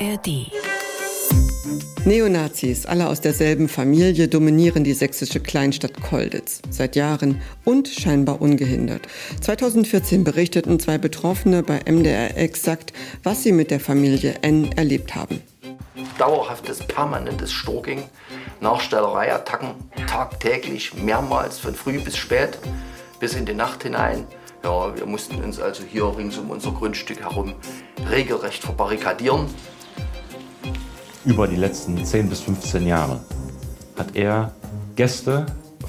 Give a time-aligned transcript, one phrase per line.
[0.00, 0.52] ARD.
[2.04, 9.08] Neonazis, alle aus derselben Familie, dominieren die sächsische Kleinstadt Kolditz seit Jahren und scheinbar ungehindert.
[9.40, 12.92] 2014 berichteten zwei Betroffene bei MDR exakt,
[13.24, 15.42] was sie mit der Familie N erlebt haben.
[16.16, 18.04] Dauerhaftes, permanentes Stalking,
[18.60, 19.74] Nachstellerei, Attacken,
[20.06, 22.58] tagtäglich, mehrmals, von früh bis spät,
[23.18, 24.26] bis in die Nacht hinein.
[24.62, 27.54] Ja, wir mussten uns also hier rings um unser Grundstück herum
[28.10, 29.46] regelrecht verbarrikadieren.
[31.24, 33.20] Über die letzten 10 bis 15 Jahre
[33.96, 34.52] hat er
[34.94, 35.46] Gäste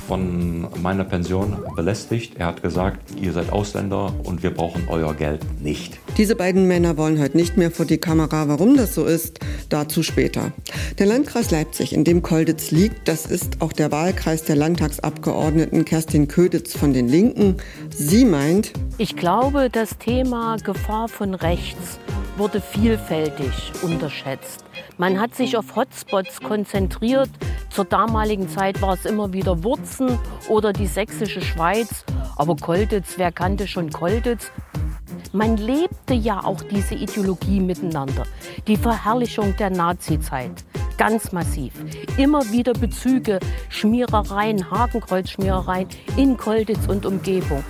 [0.07, 2.33] von meiner Pension belästigt.
[2.39, 5.99] Er hat gesagt, ihr seid Ausländer und wir brauchen euer Geld nicht.
[6.17, 8.47] Diese beiden Männer wollen heute nicht mehr vor die Kamera.
[8.47, 9.39] Warum das so ist,
[9.69, 10.51] dazu später.
[10.97, 16.27] Der Landkreis Leipzig, in dem Kolditz liegt, das ist auch der Wahlkreis der Landtagsabgeordneten Kerstin
[16.27, 17.57] Köditz von den Linken.
[17.95, 21.99] Sie meint, ich glaube, das Thema Gefahr von rechts
[22.37, 24.68] wurde vielfältig unterschätzt.
[24.99, 27.29] Man hat sich auf Hotspots konzentriert.
[27.69, 30.19] Zur damaligen Zeit war es immer wieder Wurzen
[30.49, 32.03] oder die sächsische Schweiz.
[32.35, 34.51] Aber Kolditz, wer kannte schon Kolditz?
[35.31, 38.25] Man lebte ja auch diese Ideologie miteinander.
[38.67, 40.65] Die Verherrlichung der Nazizeit.
[40.97, 41.71] Ganz massiv.
[42.17, 43.39] Immer wieder Bezüge,
[43.69, 47.63] Schmierereien, Hakenkreuzschmierereien in Kolditz und Umgebung.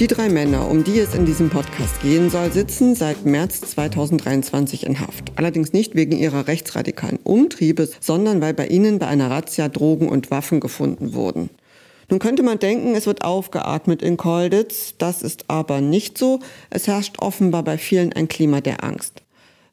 [0.00, 4.86] Die drei Männer, um die es in diesem Podcast gehen soll, sitzen seit März 2023
[4.86, 5.32] in Haft.
[5.36, 10.30] Allerdings nicht wegen ihrer rechtsradikalen Umtriebe, sondern weil bei ihnen bei einer Razzia Drogen und
[10.30, 11.50] Waffen gefunden wurden.
[12.08, 14.94] Nun könnte man denken, es wird aufgeatmet in Kolditz.
[14.96, 16.40] Das ist aber nicht so.
[16.70, 19.19] Es herrscht offenbar bei vielen ein Klima der Angst.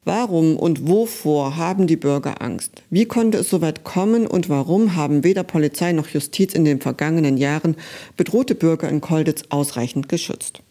[0.08, 2.82] Warum und wovor haben die Bürger Angst?
[2.88, 6.80] Wie konnte es so weit kommen und warum haben weder Polizei noch Justiz in den
[6.80, 7.76] vergangenen Jahren
[8.16, 10.62] bedrohte Bürger in Kolditz ausreichend geschützt?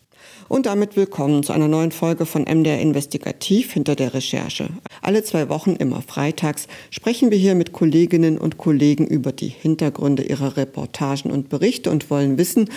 [0.49, 4.69] Und damit willkommen zu einer neuen Folge von MDR Investigativ hinter der Recherche.
[5.03, 10.23] Alle zwei Wochen, immer freitags, sprechen wir hier mit Kolleginnen und Kollegen über die Hintergründe
[10.23, 12.69] ihrer Reportagen und Berichte und wollen wissen,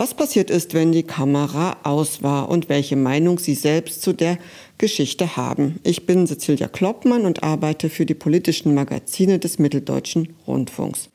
[0.00, 4.38] was passiert ist, wenn die Kamera aus war und welche Meinung Sie selbst zu der
[4.78, 5.78] Geschichte haben.
[5.82, 11.10] Ich bin Cecilia Kloppmann und arbeite für die politischen Magazine des Mitteldeutschen Rundfunks.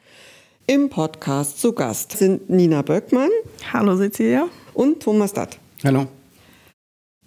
[0.67, 3.31] Im Podcast zu Gast sind Nina Böckmann.
[3.73, 4.49] Hallo Cecilia.
[4.75, 5.57] Und Thomas Datt.
[5.83, 6.05] Hallo.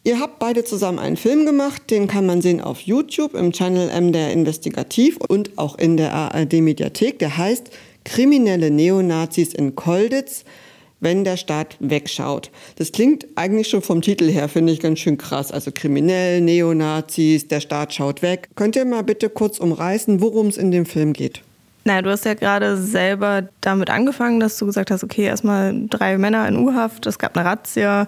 [0.05, 3.91] Ihr habt beide zusammen einen Film gemacht, den kann man sehen auf YouTube im Channel
[4.01, 7.19] MDR Investigativ und auch in der ARD Mediathek.
[7.19, 7.71] Der heißt
[8.05, 10.45] Kriminelle Neonazis in Kolditz
[11.01, 12.51] wenn der Staat wegschaut.
[12.77, 15.53] Das klingt eigentlich schon vom Titel her, finde ich, ganz schön krass.
[15.53, 18.49] Also kriminell, Neonazis, der Staat schaut weg.
[18.57, 21.43] Könnt ihr mal bitte kurz umreißen, worum es in dem Film geht?
[21.85, 26.19] Naja, du hast ja gerade selber damit angefangen, dass du gesagt hast, okay, erstmal drei
[26.19, 28.07] Männer in U-Haft, es gab eine Razzia.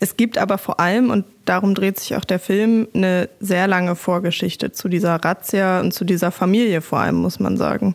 [0.00, 3.96] Es gibt aber vor allem, und darum dreht sich auch der Film, eine sehr lange
[3.96, 7.94] Vorgeschichte zu dieser Razzia und zu dieser Familie vor allem, muss man sagen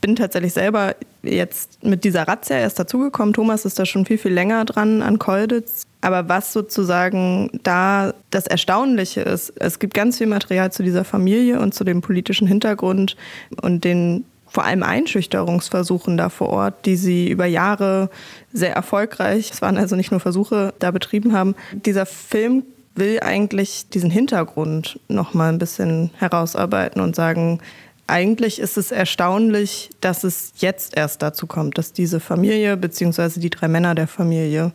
[0.00, 3.34] bin tatsächlich selber jetzt mit dieser Razzia erst dazugekommen.
[3.34, 5.82] Thomas ist da schon viel, viel länger dran an Kolditz.
[6.00, 11.60] Aber was sozusagen da das Erstaunliche ist, es gibt ganz viel Material zu dieser Familie
[11.60, 13.16] und zu dem politischen Hintergrund
[13.60, 18.08] und den vor allem Einschüchterungsversuchen da vor Ort, die sie über Jahre
[18.52, 21.56] sehr erfolgreich, es waren also nicht nur Versuche, da betrieben haben.
[21.72, 22.62] Dieser Film
[22.94, 27.60] will eigentlich diesen Hintergrund noch mal ein bisschen herausarbeiten und sagen,
[28.06, 33.40] eigentlich ist es erstaunlich, dass es jetzt erst dazu kommt, dass diese Familie bzw.
[33.40, 34.72] die drei Männer der Familie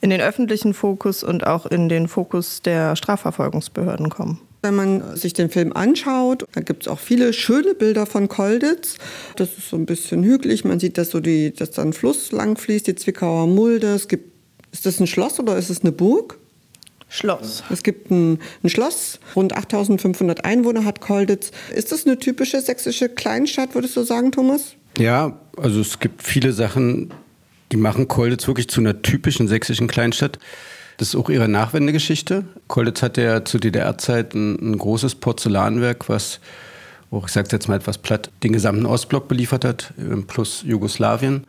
[0.00, 4.40] in den öffentlichen Fokus und auch in den Fokus der Strafverfolgungsbehörden kommen.
[4.62, 8.96] Wenn man sich den Film anschaut, da gibt es auch viele schöne Bilder von Kolditz.
[9.36, 10.64] Das ist so ein bisschen hügelig.
[10.64, 13.94] Man sieht, dass so die, dass da ein Fluss lang fließt, die Zwickauer Mulde.
[13.94, 14.32] Es gibt,
[14.72, 16.38] ist das ein Schloss oder ist es eine Burg?
[17.08, 17.62] Schloss.
[17.70, 21.52] Es gibt ein, ein Schloss, rund 8500 Einwohner hat Kolditz.
[21.74, 24.74] Ist das eine typische sächsische Kleinstadt, würdest du sagen, Thomas?
[24.98, 27.12] Ja, also es gibt viele Sachen,
[27.72, 30.38] die machen Kolditz wirklich zu einer typischen sächsischen Kleinstadt.
[30.96, 32.44] Das ist auch ihre Nachwendegeschichte.
[32.68, 36.40] Kolditz hatte ja zu DDR-Zeit ein, ein, großes Porzellanwerk, was,
[37.10, 39.92] oh, ich sage jetzt mal etwas platt, den gesamten Ostblock beliefert hat,
[40.26, 41.44] plus Jugoslawien.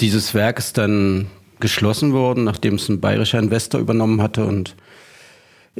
[0.00, 1.28] Dieses Werk ist dann
[1.60, 4.76] geschlossen worden, nachdem es ein bayerischer Investor übernommen hatte und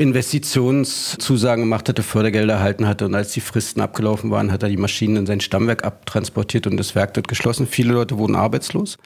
[0.00, 4.78] Investitionszusagen gemacht hatte, Fördergelder erhalten hatte und als die Fristen abgelaufen waren, hat er die
[4.78, 7.66] Maschinen in sein Stammwerk abtransportiert und das Werk dort geschlossen.
[7.66, 8.96] Viele Leute wurden arbeitslos.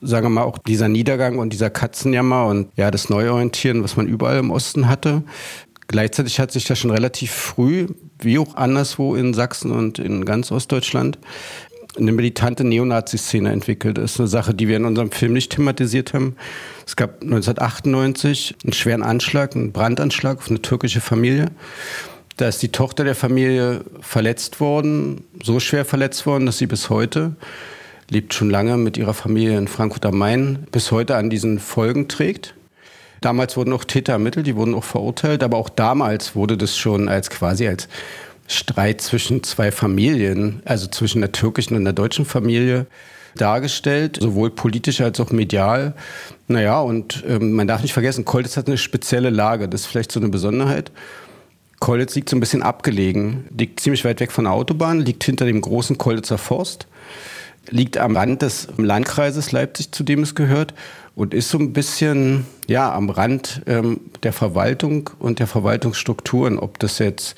[0.00, 4.06] Sagen wir mal auch dieser Niedergang und dieser Katzenjammer und ja, das Neuorientieren, was man
[4.06, 5.24] überall im Osten hatte.
[5.88, 7.88] Gleichzeitig hat sich das schon relativ früh,
[8.20, 11.18] wie auch anderswo in Sachsen und in ganz Ostdeutschland,
[11.96, 13.98] eine militante Neonazi-Szene entwickelt.
[13.98, 16.36] Das ist eine Sache, die wir in unserem Film nicht thematisiert haben.
[16.86, 21.50] Es gab 1998 einen schweren Anschlag, einen Brandanschlag auf eine türkische Familie.
[22.36, 26.90] Da ist die Tochter der Familie verletzt worden, so schwer verletzt worden, dass sie bis
[26.90, 27.36] heute,
[28.10, 32.08] lebt schon lange mit ihrer Familie in Frankfurt am Main, bis heute an diesen Folgen
[32.08, 32.54] trägt.
[33.20, 37.08] Damals wurden auch Täter ermittelt, die wurden auch verurteilt, aber auch damals wurde das schon
[37.08, 37.88] als quasi als
[38.46, 42.86] Streit zwischen zwei Familien, also zwischen der türkischen und der deutschen Familie
[43.36, 45.94] dargestellt, sowohl politisch als auch medial.
[46.46, 50.12] Naja, und ähm, man darf nicht vergessen, Kolditz hat eine spezielle Lage, das ist vielleicht
[50.12, 50.92] so eine Besonderheit.
[51.80, 55.44] Kolditz liegt so ein bisschen abgelegen, liegt ziemlich weit weg von der Autobahn, liegt hinter
[55.44, 56.86] dem großen Kolditzer Forst,
[57.70, 60.74] liegt am Rand des Landkreises Leipzig, zu dem es gehört
[61.14, 66.78] und ist so ein bisschen ja am Rand ähm, der Verwaltung und der Verwaltungsstrukturen, ob
[66.78, 67.36] das jetzt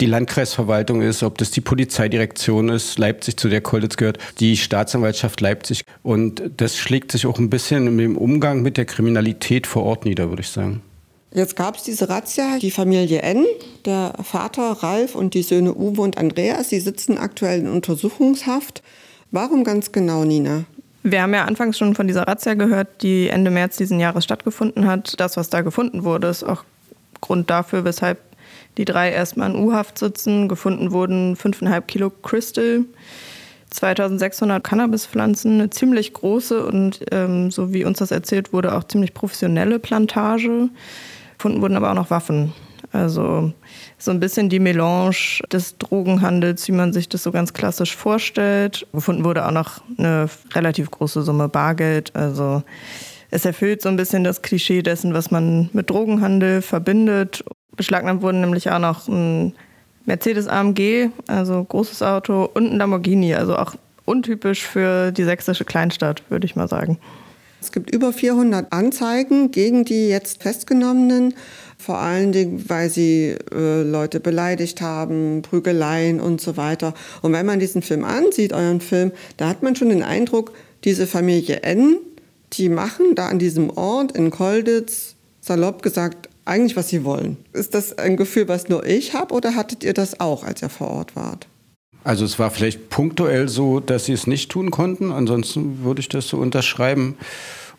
[0.00, 5.40] die Landkreisverwaltung ist, ob das die Polizeidirektion ist, Leipzig zu der Kolditz gehört, die Staatsanwaltschaft
[5.40, 10.04] Leipzig und das schlägt sich auch ein bisschen im Umgang mit der Kriminalität vor Ort
[10.04, 10.82] nieder, würde ich sagen.
[11.34, 13.46] Jetzt gab es diese Razzia, die Familie N,
[13.86, 18.82] der Vater Ralf und die Söhne Uwe und Andreas, sie sitzen aktuell in Untersuchungshaft.
[19.32, 20.64] Warum ganz genau, Nina?
[21.02, 24.86] Wir haben ja anfangs schon von dieser Razzia gehört, die Ende März diesen Jahres stattgefunden
[24.86, 25.18] hat.
[25.18, 26.64] Das, was da gefunden wurde, ist auch
[27.22, 28.18] Grund dafür, weshalb
[28.76, 30.48] die drei erstmal in U-Haft sitzen.
[30.48, 32.84] Gefunden wurden 5,5 Kilo Crystal,
[33.70, 39.14] 2600 Cannabispflanzen, eine ziemlich große und, ähm, so wie uns das erzählt wurde, auch ziemlich
[39.14, 40.68] professionelle Plantage.
[41.38, 42.52] Gefunden wurden aber auch noch Waffen.
[42.92, 43.52] Also
[43.98, 48.86] so ein bisschen die Melange des Drogenhandels, wie man sich das so ganz klassisch vorstellt.
[48.92, 52.14] Gefunden wurde auch noch eine relativ große Summe Bargeld.
[52.14, 52.62] Also
[53.30, 57.42] es erfüllt so ein bisschen das Klischee dessen, was man mit Drogenhandel verbindet.
[57.76, 59.54] Beschlagnahmt wurden nämlich auch noch ein
[60.04, 63.74] Mercedes AMG, also großes Auto, und ein Lamborghini, also auch
[64.04, 66.98] untypisch für die sächsische Kleinstadt, würde ich mal sagen.
[67.62, 71.34] Es gibt über 400 Anzeigen gegen die jetzt Festgenommenen,
[71.78, 76.92] vor allen Dingen, weil sie äh, Leute beleidigt haben, Prügeleien und so weiter.
[77.22, 81.06] Und wenn man diesen Film ansieht, euren Film, da hat man schon den Eindruck, diese
[81.06, 81.98] Familie N,
[82.54, 87.36] die machen da an diesem Ort in Kolditz, salopp gesagt, eigentlich, was sie wollen.
[87.52, 90.68] Ist das ein Gefühl, was nur ich habe, oder hattet ihr das auch, als ihr
[90.68, 91.46] vor Ort wart?
[92.04, 95.12] Also es war vielleicht punktuell so, dass sie es nicht tun konnten.
[95.12, 97.16] Ansonsten würde ich das so unterschreiben.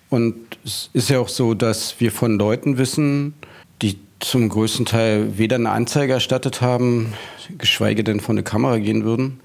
[0.10, 3.34] Und es ist ja auch so, dass wir von Leuten wissen,
[3.82, 7.14] die zum größten Teil weder eine Anzeige erstattet haben,
[7.58, 9.42] geschweige denn vor eine Kamera gehen würden,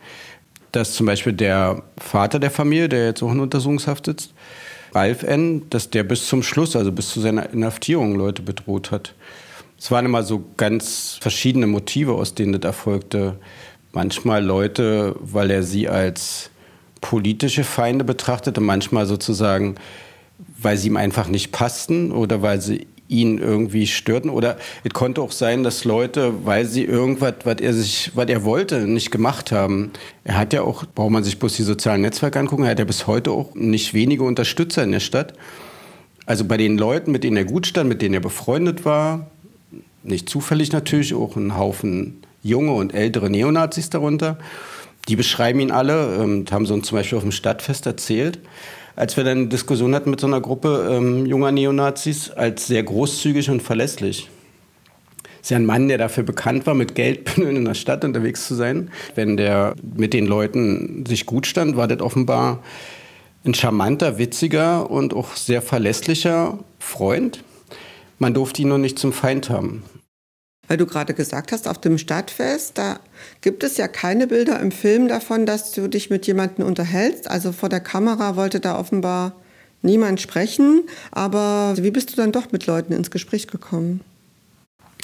[0.73, 4.35] dass zum Beispiel der Vater der Familie, der jetzt auch in Untersuchungshaft sitzt,
[4.95, 9.15] Ralf N., dass der bis zum Schluss, also bis zu seiner Inhaftierung, Leute bedroht hat.
[9.79, 13.39] Es waren immer so ganz verschiedene Motive, aus denen das erfolgte
[13.99, 16.51] manchmal Leute, weil er sie als
[17.01, 19.75] politische Feinde betrachtete, manchmal sozusagen,
[20.63, 24.31] weil sie ihm einfach nicht passten oder weil sie ihn irgendwie störten.
[24.31, 28.45] Oder es konnte auch sein, dass Leute, weil sie irgendwas, was er sich, was er
[28.45, 29.91] wollte, nicht gemacht haben.
[30.23, 32.85] Er hat ja auch, braucht man sich bloß die sozialen Netzwerke angucken, er hat ja
[32.85, 35.33] bis heute auch nicht wenige Unterstützer in der Stadt.
[36.25, 39.27] Also bei den Leuten, mit denen er gut stand, mit denen er befreundet war,
[40.05, 44.39] nicht zufällig natürlich, auch ein Haufen junge und ältere Neonazis darunter.
[45.09, 48.41] Die beschreiben ihn alle, ähm, haben uns zum Beispiel auf dem Stadtfest erzählt,
[48.95, 52.83] als wir dann eine Diskussion hatten mit so einer Gruppe ähm, junger Neonazis, als sehr
[52.83, 54.29] großzügig und verlässlich.
[55.41, 58.55] Ist ja ein Mann, der dafür bekannt war, mit Geldbündeln in der Stadt unterwegs zu
[58.55, 58.91] sein.
[59.15, 62.63] Wenn der mit den Leuten sich gut stand, war das offenbar
[63.47, 67.45] ein charmanter, witziger und auch sehr verlässlicher Freund.
[68.19, 69.85] Man durfte ihn nur nicht zum Feind haben
[70.69, 73.01] weil du gerade gesagt hast, auf dem Stadtfest, da
[73.41, 77.29] gibt es ja keine Bilder im Film davon, dass du dich mit jemandem unterhältst.
[77.29, 79.33] Also vor der Kamera wollte da offenbar
[79.83, 80.85] niemand sprechen.
[81.11, 84.01] Aber wie bist du dann doch mit Leuten ins Gespräch gekommen?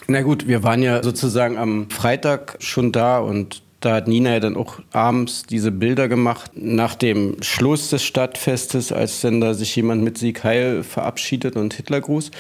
[0.07, 4.41] Na gut, wir waren ja sozusagen am Freitag schon da und da hat Nina ja
[4.41, 9.77] dann auch abends diese Bilder gemacht nach dem Schluss des Stadtfestes, als dann da sich
[9.77, 12.31] jemand mit Sieg Heil verabschiedet und Hitlergruß.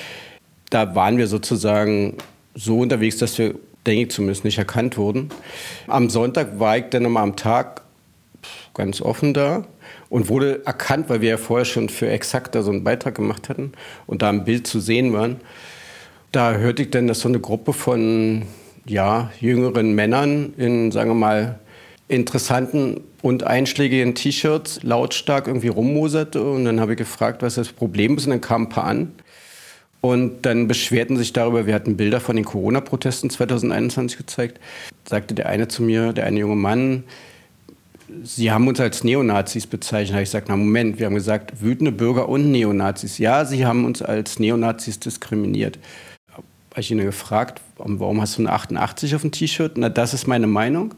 [0.70, 2.16] Da waren wir sozusagen
[2.54, 3.54] so unterwegs, dass wir,
[3.86, 5.30] denke ich zumindest, nicht erkannt wurden.
[5.86, 7.82] Am Sonntag war ich dann nochmal am Tag
[8.74, 9.64] ganz offen da
[10.08, 13.72] und wurde erkannt, weil wir ja vorher schon für Exakta so einen Beitrag gemacht hatten
[14.06, 15.40] und da ein Bild zu sehen waren.
[16.32, 18.42] Da hörte ich dann, dass so eine Gruppe von
[18.86, 21.58] ja, jüngeren Männern in, sagen wir mal,
[22.08, 26.42] interessanten und einschlägigen T-Shirts lautstark irgendwie rummoserte.
[26.42, 28.26] Und dann habe ich gefragt, was das Problem ist.
[28.26, 29.12] Und dann kamen ein paar an
[30.04, 34.60] und dann beschwerten sich darüber, wir hatten Bilder von den Corona-Protesten 2021 gezeigt,
[35.08, 37.04] sagte der eine zu mir, der eine junge Mann,
[38.22, 40.20] Sie haben uns als Neonazis bezeichnet.
[40.20, 43.16] Ich sagte, na Moment, wir haben gesagt, wütende Bürger und Neonazis.
[43.16, 45.78] Ja, Sie haben uns als Neonazis diskriminiert.
[46.30, 49.72] habe ich ihn gefragt, warum hast du eine 88 auf dem T-Shirt?
[49.76, 50.94] Na, das ist meine Meinung.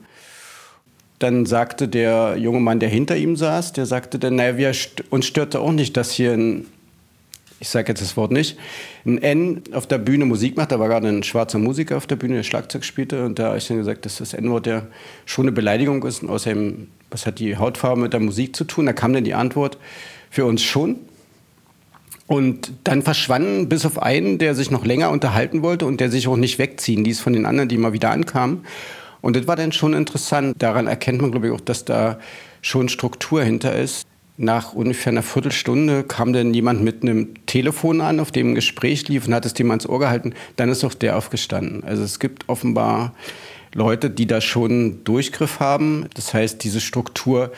[1.20, 4.72] Dann sagte der junge Mann, der hinter ihm saß, der sagte dann, naja, wir,
[5.10, 6.66] uns störte auch nicht, dass hier ein,
[7.58, 8.58] ich sage jetzt das Wort nicht,
[9.06, 10.72] ein N auf der Bühne Musik macht.
[10.72, 13.24] Da war gerade ein schwarzer Musiker auf der Bühne, der Schlagzeug spielte.
[13.24, 14.82] Und da habe ich dann gesagt, dass das N-Wort ja
[15.24, 16.22] schon eine Beleidigung ist.
[16.22, 18.86] Und außerdem, was hat die Hautfarbe mit der Musik zu tun?
[18.86, 19.78] Da kam dann die Antwort,
[20.30, 20.96] für uns schon.
[22.26, 26.28] Und dann verschwanden bis auf einen, der sich noch länger unterhalten wollte und der sich
[26.28, 28.66] auch nicht wegziehen ließ von den anderen, die mal wieder ankamen.
[29.22, 30.56] Und das war dann schon interessant.
[30.58, 32.18] Daran erkennt man, glaube ich, auch, dass da
[32.60, 34.06] schon Struktur hinter ist.
[34.38, 39.08] Nach ungefähr einer Viertelstunde kam dann jemand mit einem Telefon an, auf dem ein Gespräch
[39.08, 40.34] lief und hat es dem ans Ohr gehalten.
[40.56, 41.84] Dann ist auch der aufgestanden.
[41.84, 43.14] Also es gibt offenbar
[43.72, 46.06] Leute, die da schon Durchgriff haben.
[46.14, 47.52] Das heißt, diese Struktur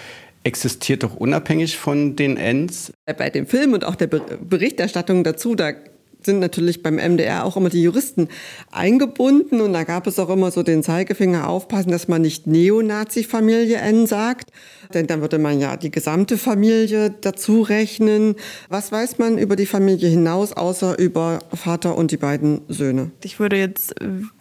[0.44, 2.92] existiert doch unabhängig von den Ends.
[3.06, 5.72] Bei dem Film und auch der Berichterstattung dazu, da
[6.22, 8.28] sind natürlich beim MDR auch immer die Juristen
[8.70, 13.76] eingebunden und da gab es auch immer so den Zeigefinger aufpassen, dass man nicht Neonazi-Familie
[13.78, 14.50] N sagt,
[14.94, 18.34] denn dann würde man ja die gesamte Familie dazu rechnen.
[18.68, 23.10] Was weiß man über die Familie hinaus, außer über Vater und die beiden Söhne?
[23.22, 23.94] Ich würde jetzt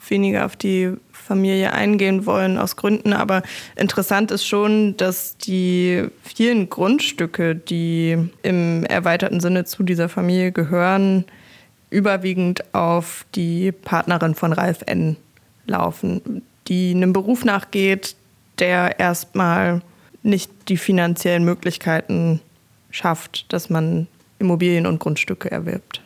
[0.07, 3.43] weniger auf die Familie eingehen wollen aus Gründen, aber
[3.75, 11.25] interessant ist schon, dass die vielen Grundstücke, die im erweiterten Sinne zu dieser Familie gehören,
[11.89, 15.15] überwiegend auf die Partnerin von Ralf N.
[15.65, 18.15] laufen, die einem Beruf nachgeht,
[18.59, 19.81] der erstmal
[20.23, 22.41] nicht die finanziellen Möglichkeiten
[22.91, 24.07] schafft, dass man
[24.39, 26.01] Immobilien und Grundstücke erwirbt.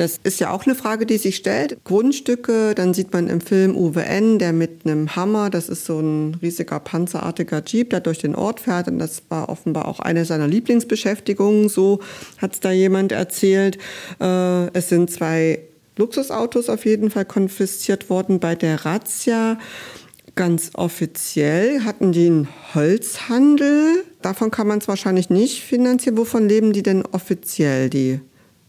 [0.00, 1.76] Das ist ja auch eine Frage, die sich stellt.
[1.84, 6.00] Grundstücke, dann sieht man im Film Uwe N., der mit einem Hammer, das ist so
[6.00, 8.88] ein riesiger panzerartiger Jeep, der durch den Ort fährt.
[8.88, 11.68] Und das war offenbar auch eine seiner Lieblingsbeschäftigungen.
[11.68, 12.00] So
[12.38, 13.76] hat es da jemand erzählt.
[14.22, 15.58] Äh, es sind zwei
[15.98, 19.58] Luxusautos auf jeden Fall konfisziert worden bei der Razzia.
[20.34, 24.02] Ganz offiziell hatten die einen Holzhandel.
[24.22, 26.16] Davon kann man es wahrscheinlich nicht finanzieren.
[26.16, 28.20] Wovon leben die denn offiziell, die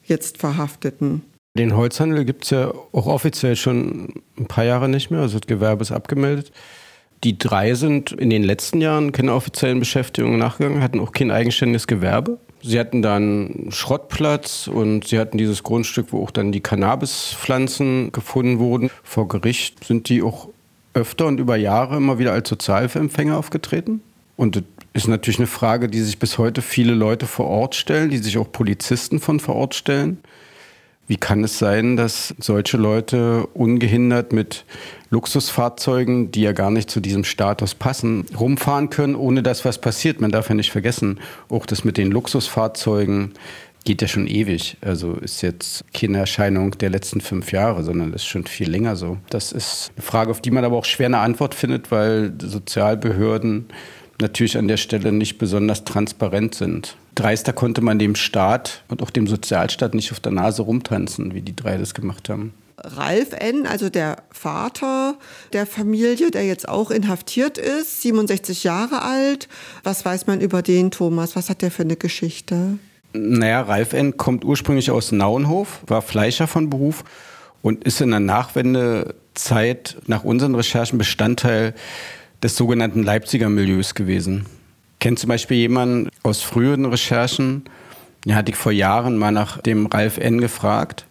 [0.06, 1.24] jetzt Verhafteten?
[1.58, 5.22] Den Holzhandel gibt es ja auch offiziell schon ein paar Jahre nicht mehr.
[5.22, 6.52] Also das Gewerbe ist abgemeldet.
[7.24, 11.86] Die drei sind in den letzten Jahren keine offiziellen Beschäftigungen nachgegangen, hatten auch kein eigenständiges
[11.86, 12.40] Gewerbe.
[12.64, 18.60] Sie hatten dann Schrottplatz und sie hatten dieses Grundstück, wo auch dann die Cannabispflanzen gefunden
[18.60, 18.90] wurden.
[19.04, 20.50] Vor Gericht sind die auch
[20.94, 24.02] öfter und über Jahre immer wieder als Sozialhilfeempfänger aufgetreten.
[24.36, 28.10] Und das ist natürlich eine Frage, die sich bis heute viele Leute vor Ort stellen,
[28.10, 30.20] die sich auch Polizisten von vor Ort stellen.
[31.08, 34.66] Wie kann es sein, dass solche Leute ungehindert mit
[35.10, 40.22] Luxusfahrzeugen, die ja gar nicht zu diesem Status passen, rumfahren können, ohne dass was passiert?
[40.22, 41.20] Man darf ja nicht vergessen,
[41.50, 43.34] auch das mit den Luxusfahrzeugen
[43.84, 44.78] geht ja schon ewig.
[44.82, 49.18] Also ist jetzt keine Erscheinung der letzten fünf Jahre, sondern ist schon viel länger so.
[49.30, 53.66] Das ist eine Frage, auf die man aber auch schwer eine Antwort findet, weil Sozialbehörden
[54.22, 56.96] natürlich an der Stelle nicht besonders transparent sind.
[57.16, 61.42] Dreister konnte man dem Staat und auch dem Sozialstaat nicht auf der Nase rumtanzen, wie
[61.42, 62.54] die drei das gemacht haben.
[62.84, 65.16] Ralf N., also der Vater
[65.54, 69.48] der Familie, der jetzt auch inhaftiert ist, 67 Jahre alt.
[69.84, 71.36] Was weiß man über den, Thomas?
[71.36, 72.80] Was hat der für eine Geschichte?
[73.14, 74.18] Naja, Ralf N.
[74.18, 77.04] kommt ursprünglich aus Nauenhof, war Fleischer von Beruf
[77.62, 81.76] und ist in der Nachwendezeit nach unseren Recherchen Bestandteil
[82.44, 84.46] des sogenannten Leipziger Milieus gewesen.
[85.00, 87.64] Kennt zum Beispiel jemanden aus früheren Recherchen,
[88.26, 90.40] ja, hatte ich vor Jahren mal nach dem Ralf N.
[90.40, 91.06] gefragt.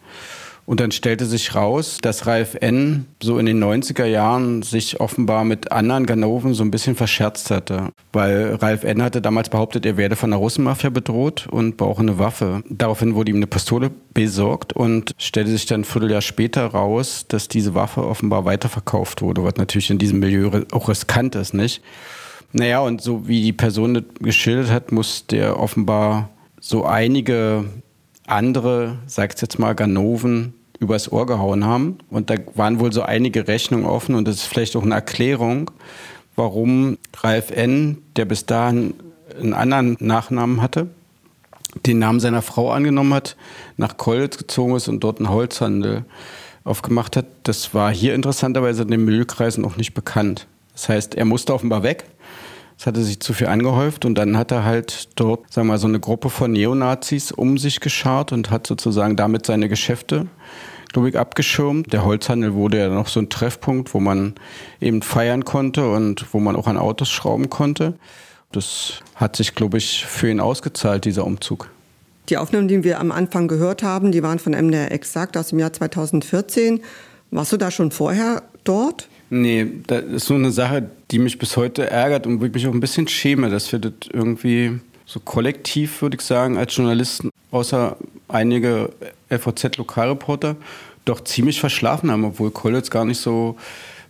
[0.70, 3.06] Und dann stellte sich raus, dass Ralf N.
[3.20, 7.88] so in den 90er Jahren sich offenbar mit anderen Ganoven so ein bisschen verscherzt hatte.
[8.12, 9.02] Weil Ralf N.
[9.02, 12.62] hatte damals behauptet, er werde von der Russenmafia bedroht und brauche eine Waffe.
[12.68, 17.48] Daraufhin wurde ihm eine Pistole besorgt und stellte sich dann ein Vierteljahr später raus, dass
[17.48, 21.82] diese Waffe offenbar weiterverkauft wurde, was natürlich in diesem Milieu auch riskant ist, nicht?
[22.52, 27.64] Naja, und so wie die Person geschildert hat, muss der offenbar so einige
[28.28, 31.98] andere, sag's jetzt mal, Ganoven übers Ohr gehauen haben.
[32.10, 35.70] Und da waren wohl so einige Rechnungen offen und das ist vielleicht auch eine Erklärung,
[36.34, 38.94] warum Ralf N., der bis dahin
[39.40, 40.88] einen anderen Nachnamen hatte,
[41.86, 43.36] den Namen seiner Frau angenommen hat,
[43.76, 46.04] nach Kollitz gezogen ist und dort einen Holzhandel
[46.64, 47.26] aufgemacht hat.
[47.44, 50.46] Das war hier interessanterweise in den Müllkreisen auch nicht bekannt.
[50.72, 52.04] Das heißt, er musste offenbar weg.
[52.78, 55.78] Es hatte sich zu viel angehäuft und dann hat er halt dort, sagen wir mal,
[55.78, 60.28] so eine Gruppe von Neonazis um sich geschart und hat sozusagen damit seine Geschäfte
[60.92, 61.92] glaube ich, abgeschirmt.
[61.92, 64.34] Der Holzhandel wurde ja noch so ein Treffpunkt, wo man
[64.80, 67.94] eben feiern konnte und wo man auch an Autos schrauben konnte.
[68.52, 71.70] Das hat sich, glaube ich, für ihn ausgezahlt, dieser Umzug.
[72.28, 75.58] Die Aufnahmen, die wir am Anfang gehört haben, die waren von MDR Exakt aus dem
[75.58, 76.80] Jahr 2014.
[77.30, 79.08] Warst du da schon vorher dort?
[79.30, 82.66] Nee, das ist so eine Sache, die mich bis heute ärgert und wo ich mich
[82.66, 87.30] auch ein bisschen schäme, dass wir das irgendwie so kollektiv, würde ich sagen, als Journalisten,
[87.52, 87.96] außer
[88.30, 88.90] einige
[89.28, 90.56] FVZ-Lokalreporter,
[91.04, 93.56] doch ziemlich verschlafen haben, obwohl Kollitz gar nicht so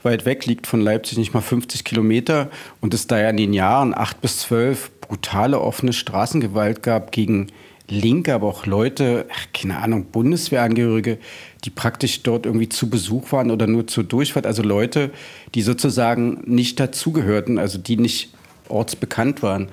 [0.02, 2.48] weit weg liegt von Leipzig, nicht mal 50 Kilometer.
[2.80, 7.48] Und es da ja in den Jahren 8 bis 12 brutale offene Straßengewalt gab gegen
[7.88, 11.18] Linke, aber auch Leute, ach, keine Ahnung, Bundeswehrangehörige,
[11.64, 14.46] die praktisch dort irgendwie zu Besuch waren oder nur zur Durchfahrt.
[14.46, 15.10] Also Leute,
[15.54, 18.32] die sozusagen nicht dazugehörten, also die nicht
[18.68, 19.68] ortsbekannt waren.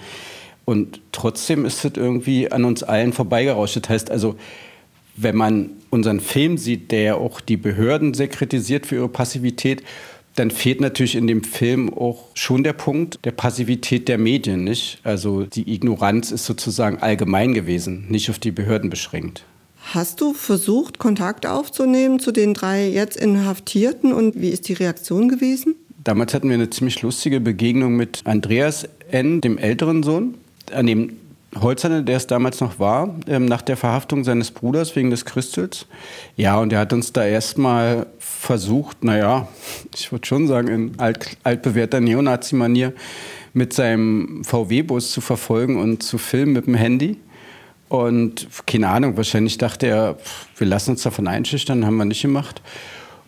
[0.70, 3.78] Und trotzdem ist es irgendwie an uns allen vorbeigerauscht.
[3.78, 4.36] Das heißt also,
[5.16, 9.82] wenn man unseren Film sieht, der ja auch die Behörden sehr kritisiert für ihre Passivität,
[10.36, 15.00] dann fehlt natürlich in dem Film auch schon der Punkt der Passivität der Medien, nicht?
[15.04, 19.46] Also die Ignoranz ist sozusagen allgemein gewesen, nicht auf die Behörden beschränkt.
[19.94, 25.30] Hast du versucht, Kontakt aufzunehmen zu den drei jetzt Inhaftierten und wie ist die Reaktion
[25.30, 25.76] gewesen?
[26.04, 30.36] Damals hatten wir eine ziemlich lustige Begegnung mit Andreas N., dem älteren Sohn,
[30.72, 31.18] an dem
[31.62, 35.88] Holzerne, der es damals noch war, ähm, nach der Verhaftung seines Bruders wegen des Christels.
[36.36, 39.48] Ja, und er hat uns da erstmal versucht, naja,
[39.96, 42.94] ich würde schon sagen, in alt, altbewährter Neonazi-Manier
[43.54, 47.18] mit seinem VW-Bus zu verfolgen und zu filmen mit dem Handy.
[47.90, 50.18] Und keine Ahnung, wahrscheinlich dachte er,
[50.58, 52.62] wir lassen uns davon einschüchtern, haben wir nicht gemacht.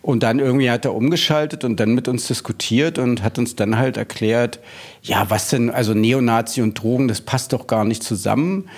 [0.02, 3.76] Und dann irgendwie hat er umgeschaltet und dann mit uns diskutiert und hat uns dann
[3.76, 4.58] halt erklärt,
[5.02, 8.68] ja, was denn, also Neonazi und Drogen, das passt doch gar nicht zusammen.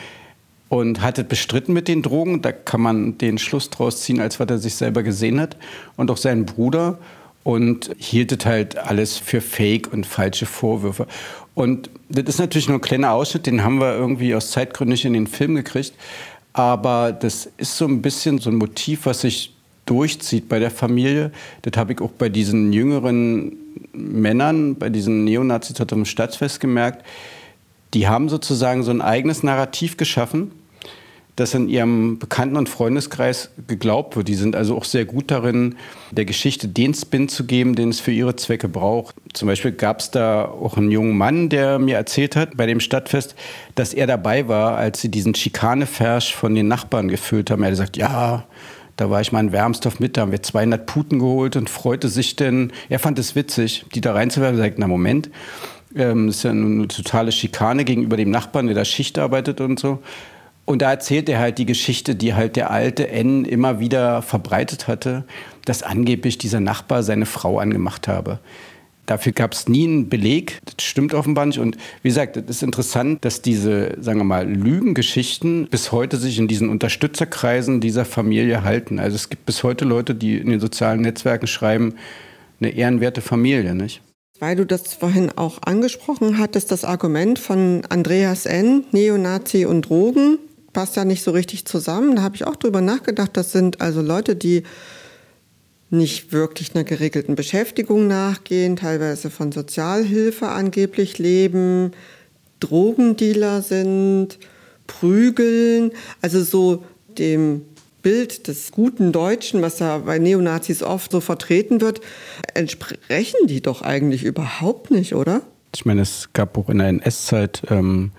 [0.68, 2.40] Und hat es bestritten mit den Drogen.
[2.40, 5.56] Da kann man den Schluss draus ziehen, als was er sich selber gesehen hat.
[5.96, 6.98] Und auch seinen Bruder.
[7.44, 11.06] Und hielt es halt alles für Fake und falsche Vorwürfe.
[11.54, 15.04] Und das ist natürlich nur ein kleiner Ausschnitt, den haben wir irgendwie aus Zeitgründen nicht
[15.04, 15.92] in den Film gekriegt.
[16.52, 19.51] Aber das ist so ein bisschen so ein Motiv, was sich
[19.86, 21.32] durchzieht bei der Familie.
[21.62, 23.56] Das habe ich auch bei diesen jüngeren
[23.92, 27.04] Männern, bei diesen Neonazis dort am Stadtfest gemerkt.
[27.94, 30.52] Die haben sozusagen so ein eigenes Narrativ geschaffen,
[31.36, 34.28] das in ihrem Bekannten- und Freundeskreis geglaubt wird.
[34.28, 35.76] Die sind also auch sehr gut darin,
[36.10, 39.14] der Geschichte den Spin zu geben, den es für ihre Zwecke braucht.
[39.32, 42.80] Zum Beispiel gab es da auch einen jungen Mann, der mir erzählt hat bei dem
[42.80, 43.34] Stadtfest,
[43.74, 47.62] dass er dabei war, als sie diesen Schikanefersch von den Nachbarn gefüllt haben.
[47.62, 48.44] Er hat gesagt, ja,
[49.02, 52.08] da war ich mal in Wermsdorf mit, da haben wir 200 Puten geholt und freute
[52.08, 54.58] sich denn, er fand es witzig, die da reinzuwerfen.
[54.60, 55.28] Er sagt, na Moment,
[55.96, 59.80] ähm, das ist ja eine totale Schikane gegenüber dem Nachbarn, der da Schicht arbeitet und
[59.80, 60.00] so.
[60.66, 64.86] Und da erzählt er halt die Geschichte, die halt der alte N immer wieder verbreitet
[64.86, 65.24] hatte,
[65.64, 68.38] dass angeblich dieser Nachbar seine Frau angemacht habe.
[69.12, 70.62] Dafür gab es nie einen Beleg.
[70.64, 71.58] Das stimmt offenbar nicht.
[71.58, 76.38] Und wie gesagt, es ist interessant, dass diese, sagen wir mal, Lügengeschichten bis heute sich
[76.38, 78.98] in diesen Unterstützerkreisen dieser Familie halten.
[78.98, 81.96] Also es gibt bis heute Leute, die in den sozialen Netzwerken schreiben,
[82.58, 84.00] eine ehrenwerte Familie, nicht?
[84.40, 90.38] Weil du das vorhin auch angesprochen hattest, das Argument von Andreas N., Neonazi und Drogen,
[90.72, 92.16] passt ja nicht so richtig zusammen.
[92.16, 93.36] Da habe ich auch drüber nachgedacht.
[93.36, 94.62] Das sind also Leute, die
[95.92, 101.92] nicht wirklich einer geregelten Beschäftigung nachgehen, teilweise von Sozialhilfe angeblich leben,
[102.60, 104.38] Drogendealer sind,
[104.86, 106.84] prügeln, also so
[107.18, 107.62] dem
[108.00, 112.00] Bild des guten Deutschen, was ja bei Neonazis oft so vertreten wird,
[112.54, 115.42] entsprechen die doch eigentlich überhaupt nicht, oder?
[115.74, 118.12] Ich meine, es gab auch in der NS-Zeit ähm,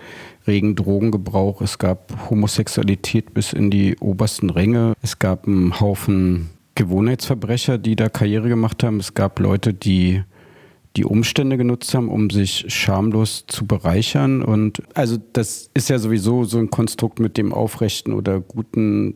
[0.48, 7.78] regen Drogengebrauch, es gab Homosexualität bis in die obersten Ränge, es gab einen Haufen Gewohnheitsverbrecher,
[7.78, 9.00] die da Karriere gemacht haben.
[9.00, 10.24] Es gab Leute, die
[10.96, 14.44] die Umstände genutzt haben, um sich schamlos zu bereichern.
[14.44, 19.16] Und also das ist ja sowieso so ein Konstrukt mit dem aufrechten oder guten,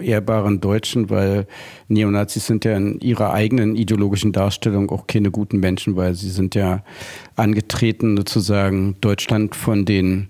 [0.00, 1.46] ehrbaren Deutschen, weil
[1.88, 6.54] Neonazis sind ja in ihrer eigenen ideologischen Darstellung auch keine guten Menschen, weil sie sind
[6.54, 6.82] ja
[7.36, 10.28] angetreten, sozusagen Deutschland von den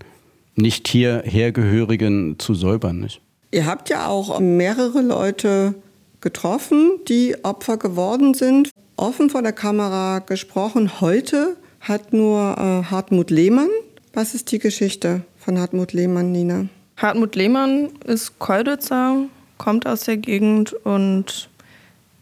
[0.56, 3.00] nicht hierhergehörigen zu säubern.
[3.00, 3.20] Nicht?
[3.52, 5.74] Ihr habt ja auch mehrere Leute
[6.22, 11.00] getroffen, die Opfer geworden sind, offen vor der Kamera gesprochen.
[11.00, 13.68] Heute hat nur äh, Hartmut Lehmann.
[14.14, 16.66] Was ist die Geschichte von Hartmut Lehmann, Nina?
[16.96, 19.24] Hartmut Lehmann ist Kolditzer,
[19.58, 21.50] kommt aus der Gegend und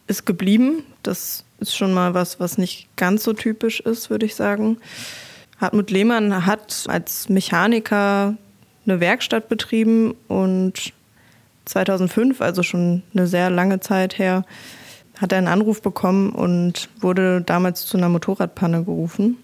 [0.07, 0.85] ist geblieben.
[1.03, 4.79] Das ist schon mal was, was nicht ganz so typisch ist, würde ich sagen.
[5.61, 8.37] Hartmut Lehmann hat als Mechaniker
[8.87, 10.93] eine Werkstatt betrieben und
[11.65, 14.45] 2005, also schon eine sehr lange Zeit her,
[15.19, 19.37] hat er einen Anruf bekommen und wurde damals zu einer Motorradpanne gerufen.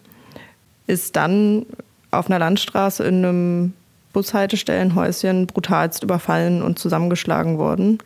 [0.87, 1.67] Ist dann
[2.11, 3.73] auf einer Landstraße in einem
[4.13, 7.99] Bushaltestellenhäuschen brutalst überfallen und zusammengeschlagen worden.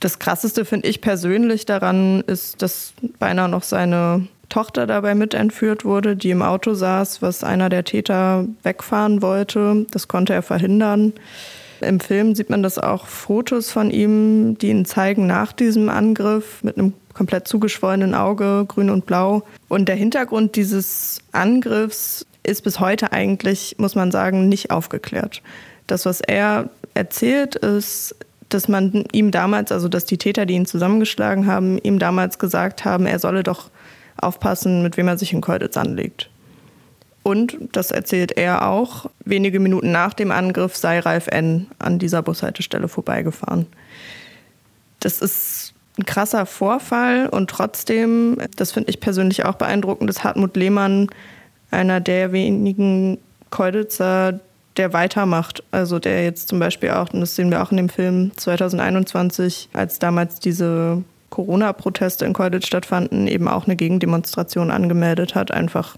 [0.00, 5.84] Das Krasseste finde ich persönlich daran ist, dass beinahe noch seine Tochter dabei mit entführt
[5.84, 9.86] wurde, die im Auto saß, was einer der Täter wegfahren wollte.
[9.92, 11.12] Das konnte er verhindern.
[11.80, 16.62] Im Film sieht man das auch Fotos von ihm, die ihn zeigen nach diesem Angriff
[16.62, 19.42] mit einem komplett zugeschwollenen Auge, grün und blau.
[19.68, 25.42] Und der Hintergrund dieses Angriffs ist bis heute eigentlich, muss man sagen, nicht aufgeklärt.
[25.86, 28.14] Das, was er erzählt, ist,
[28.48, 32.84] dass man ihm damals, also dass die Täter, die ihn zusammengeschlagen haben, ihm damals gesagt
[32.84, 33.70] haben, er solle doch
[34.16, 36.30] aufpassen, mit wem er sich in Keuditz anlegt.
[37.22, 41.66] Und, das erzählt er auch, wenige Minuten nach dem Angriff sei Ralf N.
[41.78, 43.66] an dieser Bushaltestelle vorbeigefahren.
[45.00, 50.56] Das ist ein krasser Vorfall und trotzdem, das finde ich persönlich auch beeindruckend, ist Hartmut
[50.56, 51.08] Lehmann
[51.70, 53.18] einer der wenigen
[53.50, 54.40] Keuditzer,
[54.76, 55.62] der weitermacht.
[55.70, 59.68] Also der jetzt zum Beispiel auch, und das sehen wir auch in dem Film 2021,
[59.72, 65.96] als damals diese Corona-Proteste in Keuditz stattfanden, eben auch eine Gegendemonstration angemeldet hat, einfach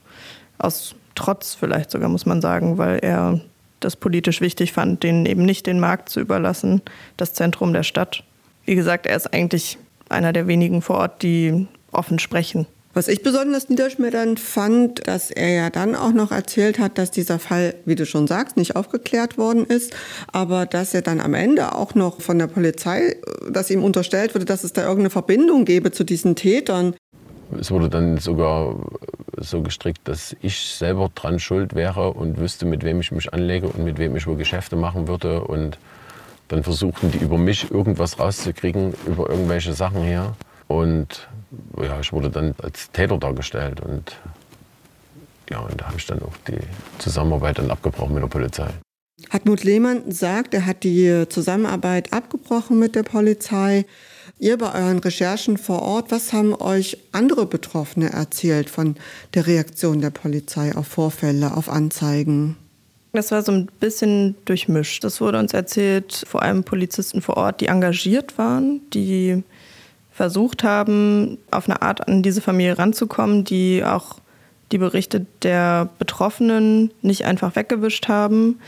[0.58, 3.40] aus Trotz vielleicht sogar, muss man sagen, weil er
[3.78, 6.80] das politisch wichtig fand, denen eben nicht den Markt zu überlassen,
[7.18, 8.24] das Zentrum der Stadt.
[8.64, 9.76] Wie gesagt, er ist eigentlich
[10.08, 12.66] einer der wenigen vor Ort, die offen sprechen.
[12.94, 17.38] Was ich besonders niederschmetternd fand, dass er ja dann auch noch erzählt hat, dass dieser
[17.38, 19.94] Fall, wie du schon sagst, nicht aufgeklärt worden ist,
[20.32, 23.16] aber dass er dann am Ende auch noch von der Polizei,
[23.48, 26.94] dass ihm unterstellt wurde, dass es da irgendeine Verbindung gäbe zu diesen Tätern.
[27.58, 28.76] Es wurde dann sogar
[29.36, 33.68] so gestrickt, dass ich selber dran schuld wäre und wüsste, mit wem ich mich anlege
[33.68, 35.42] und mit wem ich wohl Geschäfte machen würde.
[35.44, 35.78] Und
[36.48, 40.34] dann versuchten die über mich irgendwas rauszukriegen, über irgendwelche Sachen hier.
[40.68, 41.28] Und
[41.80, 44.16] ja, ich wurde dann als Täter dargestellt und
[45.50, 46.58] ja, und da habe ich dann auch die
[46.98, 48.68] Zusammenarbeit dann abgebrochen mit der Polizei.
[49.28, 53.84] Hartmut Lehmann sagt, er hat die Zusammenarbeit abgebrochen mit der Polizei.
[54.42, 58.96] Ihr bei euren Recherchen vor Ort, was haben euch andere Betroffene erzählt von
[59.34, 62.56] der Reaktion der Polizei auf Vorfälle, auf Anzeigen?
[63.12, 65.04] Das war so ein bisschen durchmischt.
[65.04, 69.42] Das wurde uns erzählt, vor allem Polizisten vor Ort, die engagiert waren, die
[70.10, 74.20] versucht haben, auf eine Art an diese Familie ranzukommen, die auch
[74.72, 78.58] die Berichte der Betroffenen nicht einfach weggewischt haben.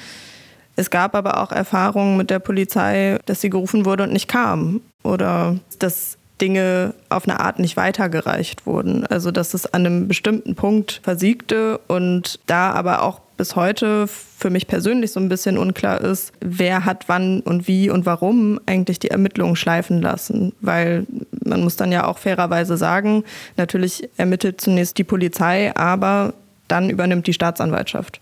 [0.76, 4.82] Es gab aber auch Erfahrungen mit der Polizei, dass sie gerufen wurde und nicht kam
[5.02, 9.06] oder dass Dinge auf eine Art nicht weitergereicht wurden.
[9.06, 14.50] Also dass es an einem bestimmten Punkt versiegte und da aber auch bis heute für
[14.50, 18.98] mich persönlich so ein bisschen unklar ist, wer hat wann und wie und warum eigentlich
[18.98, 20.52] die Ermittlungen schleifen lassen.
[20.60, 21.06] Weil
[21.44, 23.24] man muss dann ja auch fairerweise sagen,
[23.56, 26.34] natürlich ermittelt zunächst die Polizei, aber
[26.68, 28.20] dann übernimmt die Staatsanwaltschaft.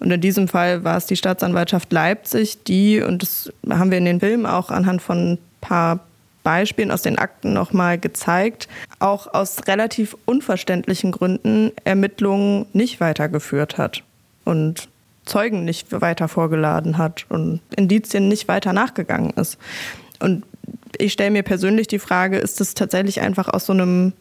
[0.00, 4.06] Und in diesem Fall war es die Staatsanwaltschaft Leipzig, die, und das haben wir in
[4.06, 6.00] den Filmen auch anhand von ein paar
[6.42, 14.02] Beispielen aus den Akten nochmal gezeigt, auch aus relativ unverständlichen Gründen Ermittlungen nicht weitergeführt hat
[14.44, 14.88] und
[15.26, 19.58] Zeugen nicht weiter vorgeladen hat und Indizien nicht weiter nachgegangen ist.
[20.18, 20.44] Und
[20.98, 24.12] ich stelle mir persönlich die Frage, ist es tatsächlich einfach aus so einem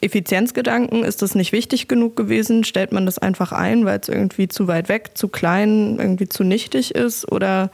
[0.00, 2.64] Effizienzgedanken, ist das nicht wichtig genug gewesen?
[2.64, 6.44] Stellt man das einfach ein, weil es irgendwie zu weit weg, zu klein, irgendwie zu
[6.44, 7.30] nichtig ist?
[7.30, 7.70] Oder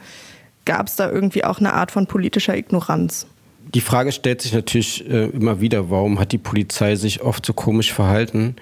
[0.65, 3.25] gab es da irgendwie auch eine Art von politischer Ignoranz?
[3.75, 7.53] Die Frage stellt sich natürlich äh, immer wieder, warum hat die Polizei sich oft so
[7.53, 8.55] komisch verhalten?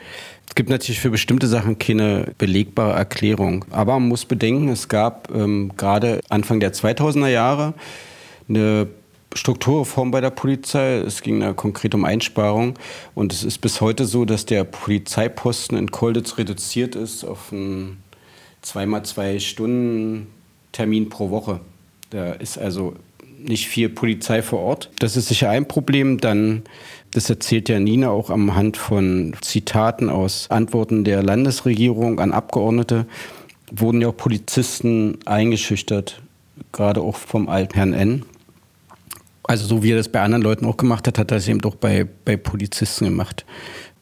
[0.49, 3.63] Es gibt natürlich für bestimmte Sachen keine belegbare Erklärung.
[3.69, 7.73] Aber man muss bedenken, es gab ähm, gerade Anfang der 2000er Jahre
[8.49, 8.87] eine
[9.33, 10.97] Strukturreform bei der Polizei.
[10.97, 12.77] Es ging da konkret um Einsparung.
[13.15, 18.03] Und es ist bis heute so, dass der Polizeiposten in Kolditz reduziert ist auf einen
[18.61, 20.27] zweimal zwei Stunden
[20.73, 21.61] Termin pro Woche.
[22.09, 22.95] Da ist also
[23.37, 24.89] nicht viel Polizei vor Ort.
[24.99, 26.19] Das ist sicher ein Problem.
[26.19, 26.63] Dann,
[27.11, 33.05] das erzählt ja Nina auch am Hand von Zitaten aus Antworten der Landesregierung an Abgeordnete,
[33.71, 36.21] wurden ja auch Polizisten eingeschüchtert,
[36.71, 38.25] gerade auch vom alten Herrn N.
[39.43, 41.59] Also so wie er das bei anderen Leuten auch gemacht hat, hat er es eben
[41.59, 43.45] doch bei, bei Polizisten gemacht.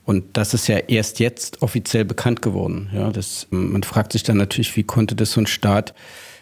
[0.03, 2.89] Und das ist ja erst jetzt offiziell bekannt geworden.
[2.93, 5.93] Ja, das, man fragt sich dann natürlich, wie konnte das so ein Staat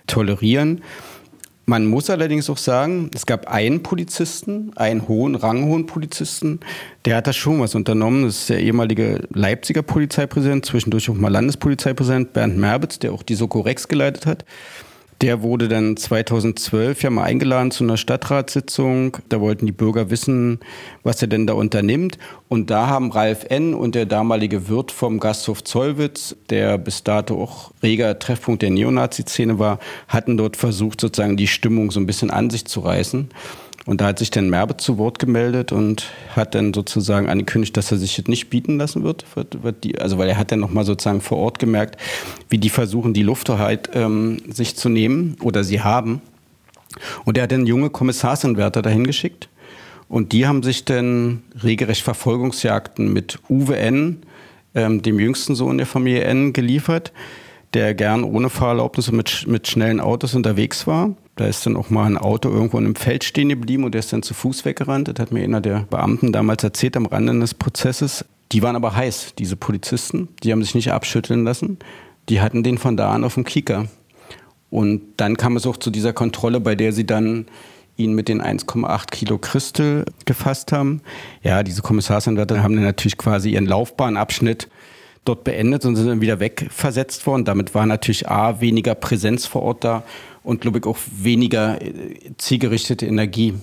[0.06, 0.82] tolerieren?
[1.66, 6.60] Man muss allerdings auch sagen, es gab einen Polizisten, einen hohen, ranghohen Polizisten,
[7.06, 8.26] der hat da schon was unternommen.
[8.26, 13.36] Das ist der ehemalige Leipziger Polizeipräsident, zwischendurch auch mal Landespolizeipräsident Bernd Merbitz, der auch die
[13.36, 14.44] Soko Rex geleitet hat.
[15.22, 19.18] Der wurde dann 2012 ja mal eingeladen zu einer Stadtratssitzung.
[19.30, 20.60] Da wollten die Bürger wissen,
[21.04, 22.18] was er denn da unternimmt.
[22.50, 23.74] Und da haben Ralf N.
[23.74, 29.60] und der damalige Wirt vom Gasthof Zollwitz, der bis dato auch reger Treffpunkt der Neonazi-Szene
[29.60, 33.30] war, hatten dort versucht, sozusagen die Stimmung so ein bisschen an sich zu reißen.
[33.86, 37.92] Und da hat sich dann Merbe zu Wort gemeldet und hat dann sozusagen angekündigt, dass
[37.92, 39.26] er sich das nicht bieten lassen wird.
[40.00, 41.98] also weil er hat dann nochmal sozusagen vor Ort gemerkt,
[42.50, 46.22] wie die versuchen, die Lufthoheit ähm, sich zu nehmen oder sie haben.
[47.26, 49.50] Und er hat dann junge Kommissarsanwärter dahin geschickt.
[50.08, 54.22] Und die haben sich dann regelrecht Verfolgungsjagden mit Uwe N.,
[54.76, 57.12] ähm, dem jüngsten Sohn der Familie N., geliefert,
[57.74, 61.16] der gern ohne Fahrerlaubnis und mit, mit schnellen Autos unterwegs war.
[61.36, 64.00] Da ist dann auch mal ein Auto irgendwo in einem Feld stehen geblieben und der
[64.00, 65.08] ist dann zu Fuß weggerannt.
[65.08, 68.26] Das hat mir einer der Beamten damals erzählt am Rande des Prozesses.
[68.52, 70.28] Die waren aber heiß, diese Polizisten.
[70.44, 71.80] Die haben sich nicht abschütteln lassen.
[72.30, 73.88] Die hatten den von da an auf dem Kieker.
[74.70, 77.48] Und dann kam es auch zu dieser Kontrolle, bei der sie dann
[77.96, 81.02] ihn mit den 1,8 Kilo Christel gefasst haben.
[81.42, 84.70] Ja, diese Kommissarsanwärter haben dann natürlich quasi ihren Laufbahnabschnitt
[85.26, 87.46] dort beendet und sind dann wieder wegversetzt worden.
[87.46, 90.04] Damit war natürlich A, weniger Präsenz vor Ort da
[90.44, 93.56] und, glaube ich, auch weniger äh, zielgerichtete Energie.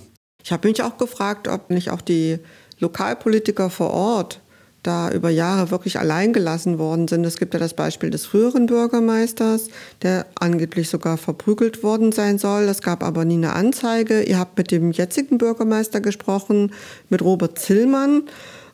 [0.43, 2.39] Ich habe mich auch gefragt, ob nicht auch die
[2.79, 4.41] Lokalpolitiker vor Ort
[4.83, 7.23] da über Jahre wirklich allein gelassen worden sind.
[7.23, 9.67] Es gibt ja das Beispiel des früheren Bürgermeisters,
[10.01, 12.63] der angeblich sogar verprügelt worden sein soll.
[12.63, 14.23] Es gab aber nie eine Anzeige.
[14.23, 16.73] Ihr habt mit dem jetzigen Bürgermeister gesprochen,
[17.09, 18.23] mit Robert Zillmann.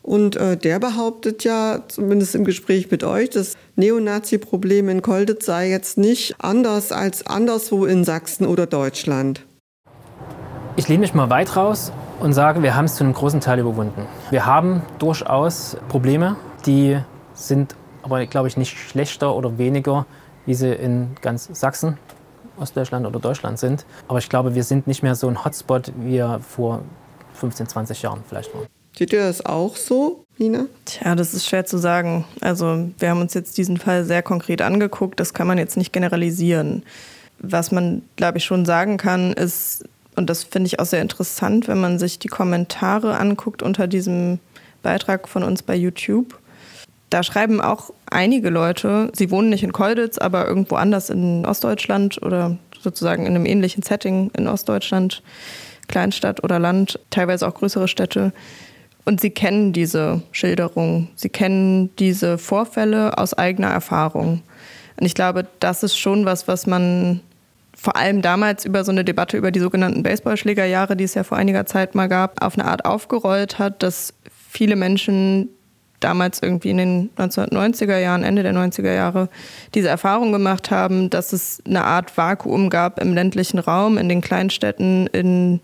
[0.08, 5.68] Und äh, der behauptet ja, zumindest im Gespräch mit euch, das Neonazi-Problem in Kolditz sei
[5.68, 9.44] jetzt nicht anders als anderswo in Sachsen oder Deutschland.
[10.76, 13.58] Ich lehne mich mal weit raus und sage, wir haben es zu einem großen Teil
[13.58, 14.06] überwunden.
[14.30, 16.98] Wir haben durchaus Probleme, die
[17.34, 20.06] sind aber, glaube ich, nicht schlechter oder weniger,
[20.46, 21.98] wie sie in ganz Sachsen,
[22.58, 23.84] Ostdeutschland oder Deutschland sind.
[24.08, 26.80] Aber ich glaube, wir sind nicht mehr so ein Hotspot, wie wir vor
[27.34, 28.77] 15, 20 Jahren vielleicht waren.
[28.98, 30.66] Seht ihr das auch so, Nina?
[30.84, 32.24] Tja, das ist schwer zu sagen.
[32.40, 35.20] Also wir haben uns jetzt diesen Fall sehr konkret angeguckt.
[35.20, 36.82] Das kann man jetzt nicht generalisieren.
[37.38, 39.84] Was man, glaube ich, schon sagen kann, ist,
[40.16, 44.40] und das finde ich auch sehr interessant, wenn man sich die Kommentare anguckt unter diesem
[44.82, 46.36] Beitrag von uns bei YouTube.
[47.08, 52.20] Da schreiben auch einige Leute, sie wohnen nicht in Kolditz, aber irgendwo anders in Ostdeutschland
[52.20, 55.22] oder sozusagen in einem ähnlichen Setting in Ostdeutschland,
[55.86, 58.32] Kleinstadt oder Land, teilweise auch größere Städte,
[59.08, 64.42] und sie kennen diese Schilderung, sie kennen diese Vorfälle aus eigener Erfahrung.
[65.00, 67.20] Und ich glaube, das ist schon was, was man
[67.74, 71.38] vor allem damals über so eine Debatte über die sogenannten Baseballschlägerjahre, die es ja vor
[71.38, 75.48] einiger Zeit mal gab, auf eine Art aufgerollt hat, dass viele Menschen
[76.00, 79.30] damals irgendwie in den 1990er Jahren, Ende der 90er Jahre,
[79.74, 84.20] diese Erfahrung gemacht haben, dass es eine Art Vakuum gab im ländlichen Raum, in den
[84.20, 85.60] Kleinstädten, in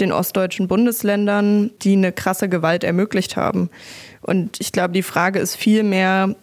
[0.00, 3.70] den ostdeutschen Bundesländern, die eine krasse Gewalt ermöglicht haben.
[4.22, 6.34] Und ich glaube, die Frage ist vielmehr,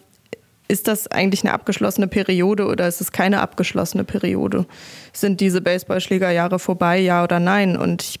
[0.68, 4.66] ist das eigentlich eine abgeschlossene Periode oder ist es keine abgeschlossene Periode?
[5.12, 7.76] Sind diese Baseballschlägerjahre vorbei, ja oder nein?
[7.76, 8.20] Und ich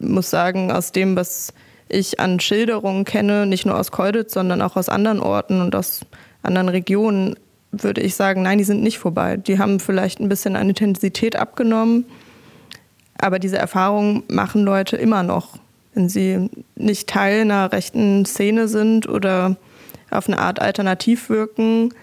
[0.00, 1.54] muss sagen, aus dem, was
[1.88, 6.00] ich an Schilderungen kenne, nicht nur aus Keuditz, sondern auch aus anderen Orten und aus
[6.42, 7.36] anderen Regionen,
[7.70, 9.36] würde ich sagen, nein, die sind nicht vorbei.
[9.36, 12.06] Die haben vielleicht ein bisschen an Intensität abgenommen.
[13.24, 15.56] Aber diese Erfahrungen machen Leute immer noch.
[15.94, 19.56] Wenn sie nicht Teil einer rechten Szene sind oder
[20.10, 21.94] auf eine Art alternativ wirken,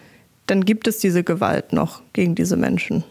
[0.47, 3.03] dann gibt es diese Gewalt noch gegen diese Menschen.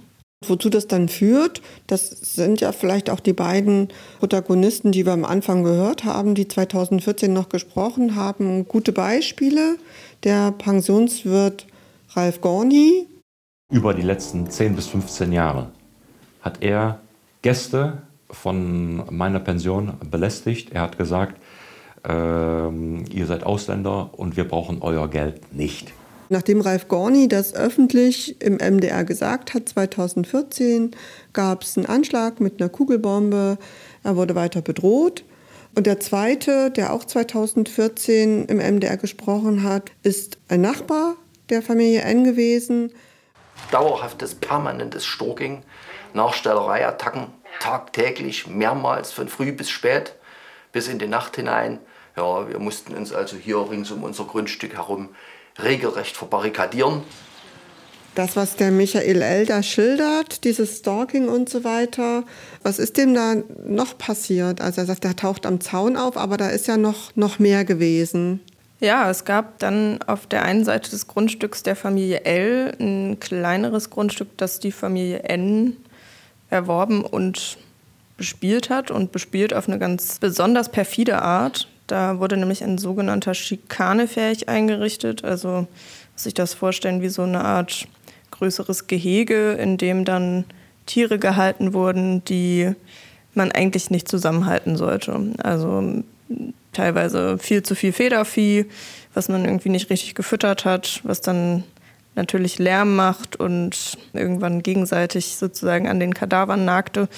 [0.45, 5.25] Wozu das dann führt, das sind ja vielleicht auch die beiden Protagonisten, die wir am
[5.25, 9.77] Anfang gehört haben, die 2014 noch gesprochen haben, gute Beispiele.
[10.25, 11.65] Der Pensionswirt
[12.17, 13.07] Ralf Gorni.
[13.73, 15.69] Über die letzten 10 bis 15 Jahre
[16.43, 16.99] hat er
[17.43, 20.73] Gäste von meiner Pension belästigt.
[20.73, 21.41] Er hat gesagt,
[22.09, 25.93] ähm, ihr seid Ausländer und wir brauchen euer Geld nicht.
[26.29, 30.93] Nachdem Ralf Gorni das öffentlich im MDR gesagt hat, 2014
[31.33, 33.59] gab es einen Anschlag mit einer Kugelbombe.
[34.05, 35.25] Er wurde weiter bedroht.
[35.75, 41.17] Und der zweite, der auch 2014 im MDR gesprochen hat, ist ein Nachbar
[41.49, 42.93] der Familie N gewesen.
[43.73, 45.63] Dauerhaftes, permanentes Stalking
[46.15, 47.29] Nachstellereiattacken
[47.61, 50.15] tagtäglich, mehrmals von früh bis spät,
[50.73, 51.79] bis in die Nacht hinein.
[52.17, 55.11] Ja, wir mussten uns also hier rings um unser Grundstück herum
[55.63, 57.03] regelrecht verbarrikadieren.
[58.15, 59.47] Das, was der Michael L.
[59.47, 62.25] da schildert, dieses Stalking und so weiter,
[62.63, 64.61] was ist dem da noch passiert?
[64.61, 67.65] Also er sagt, er taucht am Zaun auf, aber da ist ja noch, noch mehr
[67.65, 68.41] gewesen.
[68.81, 73.91] Ja, es gab dann auf der einen Seite des Grundstücks der Familie L ein kleineres
[73.91, 75.77] Grundstück, das die Familie N
[76.51, 77.59] erworben und
[78.17, 81.69] bespielt hat und bespielt auf eine ganz besonders perfide Art.
[81.87, 85.67] Da wurde nämlich ein sogenannter Schikanefähig eingerichtet, also
[86.13, 87.89] muss sich das vorstellen wie so eine Art
[88.31, 90.45] größeres Gehege, in dem dann
[90.87, 92.73] Tiere gehalten wurden, die
[93.35, 95.19] man eigentlich nicht zusammenhalten sollte.
[95.43, 96.03] Also
[96.73, 98.67] teilweise viel zu viel Federvieh,
[99.15, 101.65] was man irgendwie nicht richtig gefüttert hat, was dann
[102.17, 107.09] natürlich Lärm macht und irgendwann gegenseitig sozusagen an den Kadavern nagte.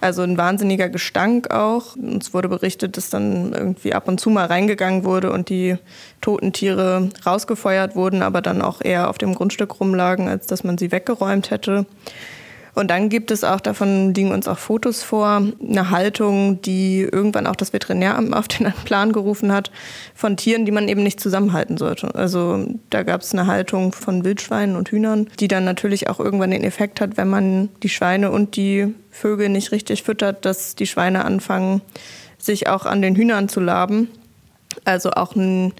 [0.00, 1.96] Also ein wahnsinniger Gestank auch.
[1.96, 5.76] Uns wurde berichtet, dass dann irgendwie ab und zu mal reingegangen wurde und die
[6.20, 10.78] toten Tiere rausgefeuert wurden, aber dann auch eher auf dem Grundstück rumlagen, als dass man
[10.78, 11.86] sie weggeräumt hätte.
[12.78, 17.48] Und dann gibt es auch, davon liegen uns auch Fotos vor, eine Haltung, die irgendwann
[17.48, 19.72] auch das Veterinäramt auf den Plan gerufen hat,
[20.14, 22.14] von Tieren, die man eben nicht zusammenhalten sollte.
[22.14, 26.52] Also da gab es eine Haltung von Wildschweinen und Hühnern, die dann natürlich auch irgendwann
[26.52, 30.86] den Effekt hat, wenn man die Schweine und die Vögel nicht richtig füttert, dass die
[30.86, 31.82] Schweine anfangen,
[32.38, 34.06] sich auch an den Hühnern zu laben.
[34.84, 35.72] Also auch ein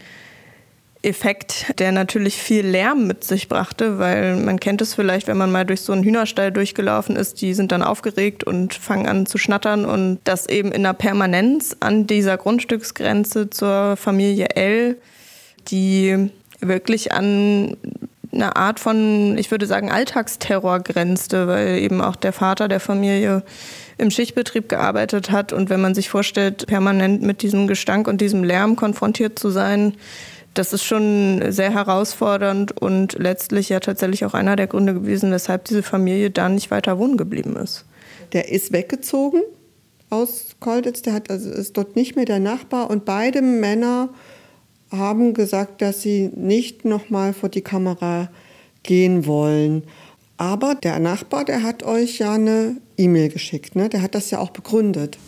[1.02, 5.52] Effekt, der natürlich viel Lärm mit sich brachte, weil man kennt es vielleicht, wenn man
[5.52, 9.38] mal durch so einen Hühnerstall durchgelaufen ist, die sind dann aufgeregt und fangen an zu
[9.38, 14.96] schnattern und das eben in der Permanenz an dieser Grundstücksgrenze zur Familie L,
[15.68, 16.30] die
[16.60, 17.76] wirklich an
[18.32, 23.42] eine Art von, ich würde sagen, Alltagsterror grenzte, weil eben auch der Vater der Familie
[23.96, 25.52] im Schichtbetrieb gearbeitet hat.
[25.52, 29.94] Und wenn man sich vorstellt, permanent mit diesem Gestank und diesem Lärm konfrontiert zu sein,
[30.54, 35.64] das ist schon sehr herausfordernd und letztlich ja tatsächlich auch einer der Gründe gewesen, weshalb
[35.64, 37.84] diese Familie da nicht weiter wohnen geblieben ist.
[38.32, 39.42] Der ist weggezogen
[40.10, 44.08] aus Kolditz, der hat, also ist dort nicht mehr der Nachbar und beide Männer
[44.90, 48.30] haben gesagt, dass sie nicht nochmal vor die Kamera
[48.82, 49.82] gehen wollen.
[50.38, 53.88] Aber der Nachbar, der hat euch ja eine E-Mail geschickt, ne?
[53.88, 55.18] der hat das ja auch begründet.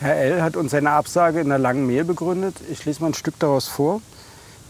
[0.00, 0.42] Herr L.
[0.42, 2.54] hat uns seine Absage in einer langen Mail begründet.
[2.70, 4.00] Ich lese mal ein Stück daraus vor.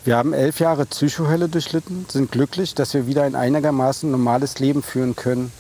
[0.09, 4.83] Wir haben elf Jahre Psychohölle durchlitten, sind glücklich, dass wir wieder ein einigermaßen normales Leben
[4.83, 5.53] führen können.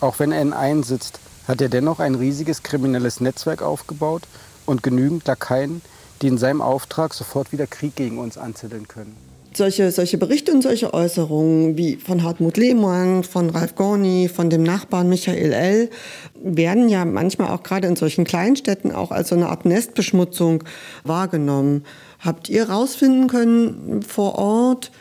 [0.00, 4.22] Auch wenn er in einsitzt, hat er dennoch ein riesiges kriminelles Netzwerk aufgebaut
[4.66, 5.82] und genügend Lakaien,
[6.20, 9.14] die in seinem Auftrag sofort wieder Krieg gegen uns anzetteln können.
[9.54, 14.62] Solche, solche Berichte und solche Äußerungen wie von Hartmut Lehmann, von Ralf Gorni, von dem
[14.62, 15.90] Nachbarn Michael L.
[16.42, 20.64] werden ja manchmal auch gerade in solchen Kleinstädten auch als so eine Art Nestbeschmutzung
[21.04, 21.84] wahrgenommen.
[22.22, 24.92] Habt ihr herausfinden können vor Ort,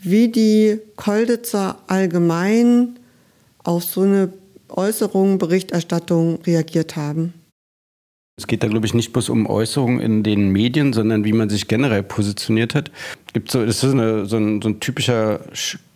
[0.00, 3.00] wie die Kolditzer allgemein
[3.64, 4.32] auf so eine
[4.68, 7.34] Äußerung, Berichterstattung reagiert haben?
[8.36, 11.50] Es geht da, glaube ich, nicht bloß um Äußerungen in den Medien, sondern wie man
[11.50, 12.92] sich generell positioniert hat.
[13.32, 15.40] Gibt so, das ist eine, so, ein, so ein typischer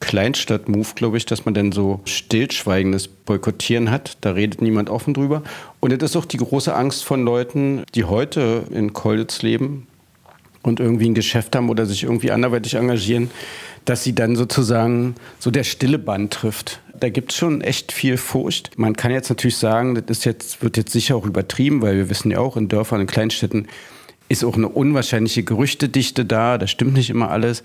[0.01, 4.18] Kleinstadt-Move, glaube ich, dass man dann so stillschweigendes Boykottieren hat.
[4.23, 5.45] Da redet niemand offen drüber.
[5.79, 9.87] Und das ist auch die große Angst von Leuten, die heute in Kolditz leben,
[10.62, 13.31] und irgendwie ein Geschäft haben oder sich irgendwie anderweitig engagieren,
[13.85, 16.81] dass sie dann sozusagen so der stille Band trifft.
[16.98, 18.79] Da gibt es schon echt viel Furcht.
[18.79, 22.11] Man kann jetzt natürlich sagen, das ist jetzt, wird jetzt sicher auch übertrieben, weil wir
[22.11, 23.66] wissen ja auch, in Dörfern, in Kleinstädten
[24.29, 26.59] ist auch eine unwahrscheinliche Gerüchtedichte da.
[26.59, 27.62] Das stimmt nicht immer alles.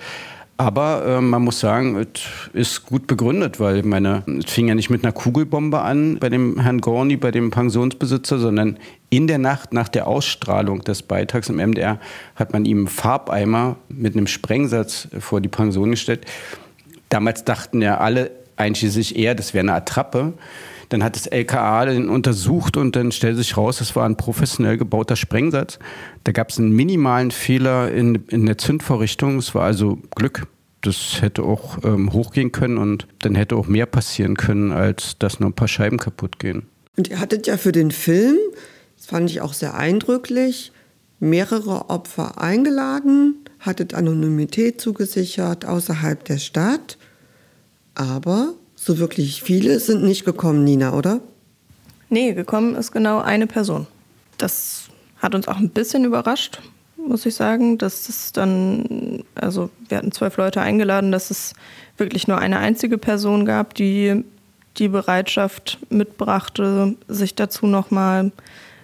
[0.59, 4.89] Aber äh, man muss sagen, es ist gut begründet, weil meine, es fing ja nicht
[4.89, 8.79] mit einer Kugelbombe an bei dem Herrn Gorni, bei dem Pensionsbesitzer, sondern
[9.11, 11.99] in der Nacht nach der Ausstrahlung des Beitrags im MDR
[12.35, 16.25] hat man ihm Farbeimer mit einem Sprengsatz vor die Pension gestellt.
[17.09, 20.33] Damals dachten ja alle, einschließlich er, das wäre eine Attrappe.
[20.89, 24.77] Dann hat das LKA den untersucht und dann stellte sich raus, es war ein professionell
[24.77, 25.79] gebauter Sprengsatz.
[26.23, 29.37] Da gab es einen minimalen Fehler in, in der Zündvorrichtung.
[29.37, 30.47] Es war also Glück.
[30.81, 35.39] Das hätte auch ähm, hochgehen können und dann hätte auch mehr passieren können, als dass
[35.39, 36.67] nur ein paar Scheiben kaputt gehen.
[36.95, 38.37] Und ihr hattet ja für den Film,
[38.95, 40.71] das fand ich auch sehr eindrücklich,
[41.19, 46.97] mehrere Opfer eingeladen, hattet Anonymität zugesichert außerhalb der Stadt.
[47.95, 48.53] Aber
[48.87, 51.19] so wirklich viele sind nicht gekommen, Nina, oder?
[52.09, 53.85] Nee, gekommen ist genau eine Person.
[54.37, 54.85] Das
[55.17, 56.61] hat uns auch ein bisschen überrascht,
[56.95, 61.53] muss ich sagen, dass es dann, also wir hatten zwölf Leute eingeladen, dass es
[61.97, 64.23] wirklich nur eine einzige Person gab, die
[64.77, 68.31] die Bereitschaft mitbrachte, sich dazu nochmal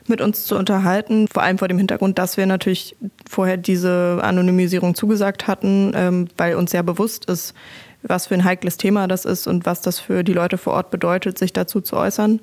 [0.08, 1.28] mit uns zu unterhalten.
[1.32, 2.96] Vor allem vor dem Hintergrund, dass wir natürlich
[3.30, 7.54] vorher diese Anonymisierung zugesagt hatten, ähm, weil uns sehr bewusst ist,
[8.04, 10.92] was für ein heikles Thema das ist und was das für die Leute vor Ort
[10.92, 12.40] bedeutet, sich dazu zu äußern.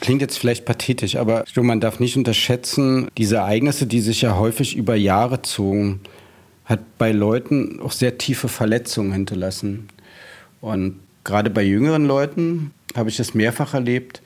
[0.00, 4.76] Klingt jetzt vielleicht pathetisch, aber man darf nicht unterschätzen, diese Ereignisse, die sich ja häufig
[4.76, 6.00] über Jahre zogen,
[6.64, 9.88] hat bei Leuten auch sehr tiefe Verletzungen hinterlassen.
[10.60, 14.22] Und gerade bei jüngeren Leuten habe ich das mehrfach erlebt,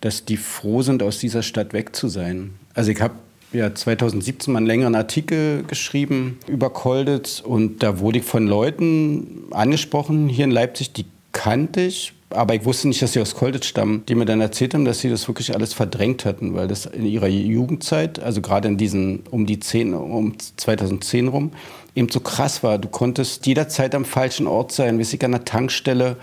[0.00, 2.54] dass die froh sind, aus dieser Stadt weg zu sein.
[2.74, 3.14] Also ich habe
[3.52, 9.44] ja 2017 mal einen längeren Artikel geschrieben über Kolditz und da wurde ich von Leuten
[9.50, 13.66] angesprochen hier in Leipzig, die kannte ich, aber ich wusste nicht, dass sie aus Kolditz
[13.66, 16.86] stammen, die mir dann erzählt haben, dass sie das wirklich alles verdrängt hatten, weil das
[16.86, 21.52] in ihrer Jugendzeit, also gerade in diesen um die 10, um 2010 rum,
[21.94, 22.78] eben so krass war.
[22.78, 26.16] Du konntest jederzeit am falschen Ort sein, wie ich an der Tankstelle.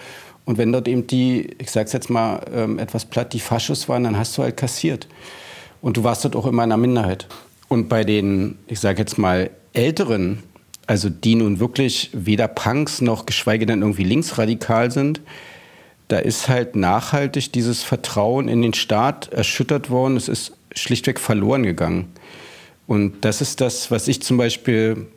[0.46, 4.06] Und wenn dort eben die, ich sag's jetzt mal ähm, etwas platt, die Faschos waren,
[4.06, 5.08] dann hast du halt kassiert.
[5.82, 7.28] Und du warst dort auch immer in einer Minderheit.
[7.68, 10.44] Und bei den, ich sage jetzt mal, Älteren,
[10.88, 15.22] also die nun wirklich weder Punks noch geschweige denn irgendwie linksradikal sind,
[16.08, 20.16] da ist halt nachhaltig dieses Vertrauen in den Staat erschüttert worden.
[20.16, 22.08] Es ist schlichtweg verloren gegangen.
[22.88, 25.08] Und das ist das, was ich zum Beispiel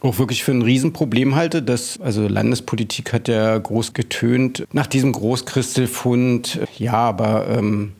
[0.00, 1.62] auch wirklich für ein Riesenproblem halte.
[1.62, 6.60] Dass, also Landespolitik hat ja groß getönt nach diesem Großkristelfund.
[6.76, 7.92] Ja, aber ähm,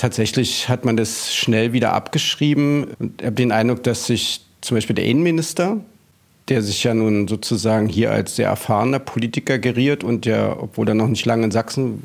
[0.00, 2.88] tatsächlich hat man das schnell wieder abgeschrieben.
[3.18, 5.78] Ich habe den Eindruck, dass sich zum Beispiel der Innenminister,
[6.48, 10.94] der sich ja nun sozusagen hier als sehr erfahrener Politiker geriert und ja, obwohl er
[10.94, 12.02] noch nicht lange in Sachsen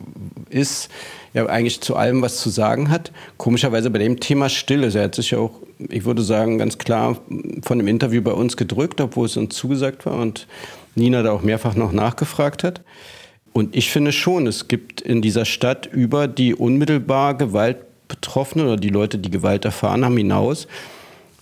[0.49, 0.89] ist,
[1.33, 3.11] ja eigentlich zu allem was zu sagen hat.
[3.37, 4.95] Komischerweise bei dem Thema still ist.
[4.95, 7.17] Er hat sich ja auch, ich würde sagen, ganz klar
[7.63, 10.47] von dem Interview bei uns gedrückt, obwohl es uns zugesagt war und
[10.95, 12.81] Nina da auch mehrfach noch nachgefragt hat.
[13.55, 17.37] Und ich finde schon, es gibt in dieser Stadt über die unmittelbar
[18.07, 20.67] Gewaltbetroffenen oder die Leute, die Gewalt erfahren haben, hinaus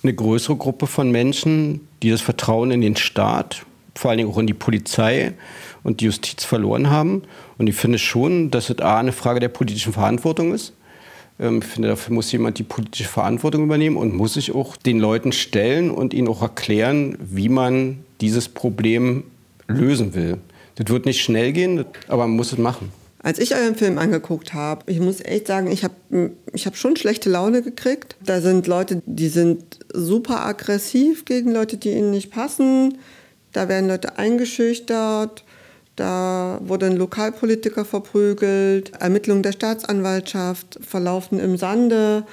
[0.04, 4.38] eine größere Gruppe von Menschen, die das Vertrauen in den Staat, vor allen Dingen auch
[4.38, 5.34] in die Polizei
[5.84, 7.24] und die Justiz verloren haben.
[7.58, 10.74] Und ich finde schon, dass es A, eine Frage der politischen Verantwortung ist.
[11.40, 15.00] Ähm, ich finde, dafür muss jemand die politische Verantwortung übernehmen und muss sich auch den
[15.00, 19.24] Leuten stellen und ihnen auch erklären, wie man dieses Problem
[19.68, 20.38] lösen will.
[20.76, 22.92] Das wird nicht schnell gehen, aber man muss es machen.
[23.24, 25.96] Als ich euren Film angeguckt habe, ich muss echt sagen, ich habe
[26.52, 28.18] ich hab schon schlechte Laune gekriegt.
[28.24, 32.98] Da sind Leute, die sind super aggressiv gegen Leute, die ihnen nicht passen.
[33.54, 35.46] Da werden Leute eingeschüchtert.
[35.96, 38.92] Da wurde ein Lokalpolitiker verprügelt.
[39.00, 42.26] Ermittlungen der Staatsanwaltschaft verlaufen im Sande.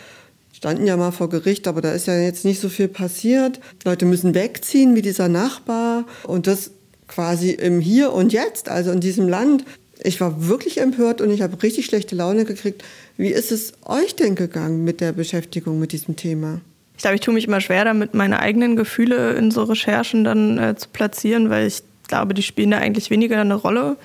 [0.53, 3.61] Standen ja mal vor Gericht, aber da ist ja jetzt nicht so viel passiert.
[3.85, 6.05] Leute müssen wegziehen, wie dieser Nachbar.
[6.25, 6.73] Und das
[7.07, 9.65] quasi im Hier und Jetzt, also in diesem Land,
[10.03, 12.85] ich war wirklich empört und ich habe richtig schlechte Laune gekriegt.
[13.17, 16.61] Wie ist es euch denn gegangen mit der Beschäftigung mit diesem Thema?
[16.97, 20.59] Ich glaube, ich tue mich immer schwer damit, meine eigenen Gefühle in so Recherchen dann
[20.59, 23.97] äh, zu platzieren, weil ich glaube, die spielen da eigentlich weniger eine Rolle.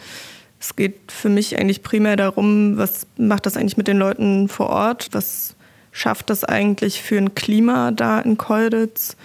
[0.59, 4.69] Es geht für mich eigentlich primär darum, was macht das eigentlich mit den Leuten vor
[4.69, 5.09] Ort?
[5.11, 5.55] Was
[5.91, 9.17] schafft das eigentlich für ein Klima da in Kolditz?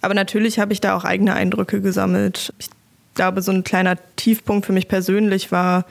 [0.00, 2.52] Aber natürlich habe ich da auch eigene Eindrücke gesammelt.
[2.58, 2.70] Ich
[3.14, 5.84] glaube, so ein kleiner Tiefpunkt für mich persönlich war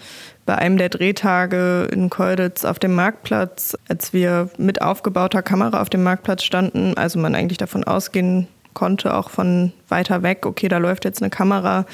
[0.45, 5.89] bei einem der Drehtage in Keuditz auf dem Marktplatz, als wir mit aufgebauter Kamera auf
[5.89, 10.77] dem Marktplatz standen, also man eigentlich davon ausgehen konnte, auch von weiter weg, okay, da
[10.77, 11.85] läuft jetzt eine Kamera,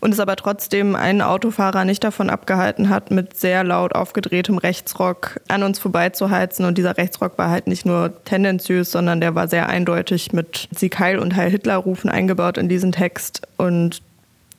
[0.00, 5.40] und es aber trotzdem einen Autofahrer nicht davon abgehalten hat, mit sehr laut aufgedrehtem Rechtsrock
[5.48, 6.64] an uns vorbeizuheizen.
[6.64, 10.98] Und dieser Rechtsrock war halt nicht nur tendenziös, sondern der war sehr eindeutig mit Sieg
[10.98, 13.42] Heil und Heil Hitler Rufen eingebaut in diesen Text.
[13.58, 14.00] Und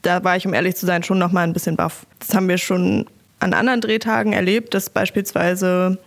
[0.02, 2.06] da war ich, um ehrlich zu sein, schon noch mal ein bisschen baff.
[2.20, 3.06] Das haben wir schon
[3.40, 5.98] an anderen Drehtagen erlebt, dass beispielsweise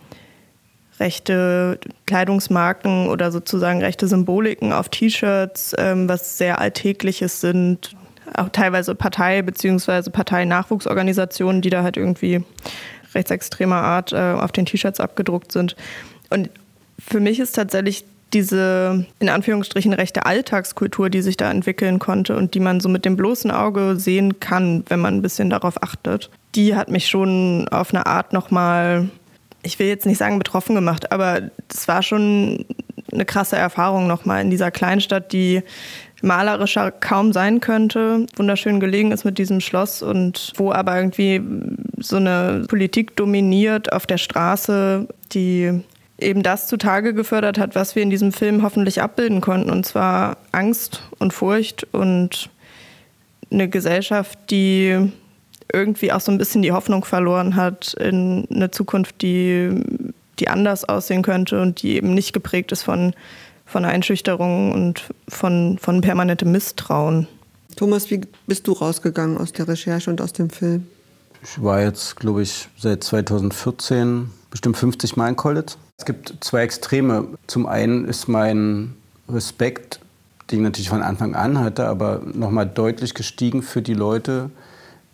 [0.99, 7.95] rechte Kleidungsmarken oder sozusagen rechte Symboliken auf T-Shirts, ähm, was sehr Alltägliches sind,
[8.33, 10.09] auch teilweise Partei- bzw.
[10.09, 12.43] Parteinachwuchsorganisationen, die da halt irgendwie
[13.13, 15.75] rechtsextremer Art äh, auf den T-Shirts abgedruckt sind.
[16.29, 16.49] Und
[16.99, 22.53] für mich ist tatsächlich diese in Anführungsstrichen rechte Alltagskultur, die sich da entwickeln konnte und
[22.53, 26.29] die man so mit dem bloßen Auge sehen kann, wenn man ein bisschen darauf achtet,
[26.55, 29.09] die hat mich schon auf eine Art nochmal,
[29.63, 32.65] ich will jetzt nicht sagen betroffen gemacht, aber es war schon
[33.11, 35.61] eine krasse Erfahrung nochmal in dieser Kleinstadt, die
[36.21, 41.41] malerischer kaum sein könnte, wunderschön gelegen ist mit diesem Schloss und wo aber irgendwie
[41.99, 45.81] so eine Politik dominiert auf der Straße, die
[46.19, 50.37] eben das zutage gefördert hat, was wir in diesem Film hoffentlich abbilden konnten, und zwar
[50.51, 52.49] Angst und Furcht und
[53.51, 55.11] eine Gesellschaft, die
[55.73, 59.71] irgendwie auch so ein bisschen die Hoffnung verloren hat in eine Zukunft, die,
[60.39, 63.13] die anders aussehen könnte und die eben nicht geprägt ist von,
[63.65, 67.27] von Einschüchterungen und von, von permanentem Misstrauen.
[67.75, 70.87] Thomas, wie bist du rausgegangen aus der Recherche und aus dem Film?
[71.43, 75.77] Ich war jetzt, glaube ich, seit 2014 bestimmt 50 Mal in Kollitz.
[75.97, 77.27] Es gibt zwei Extreme.
[77.45, 78.93] Zum einen ist mein
[79.27, 79.99] Respekt,
[80.49, 84.49] den ich natürlich von Anfang an hatte, aber nochmal deutlich gestiegen für die Leute,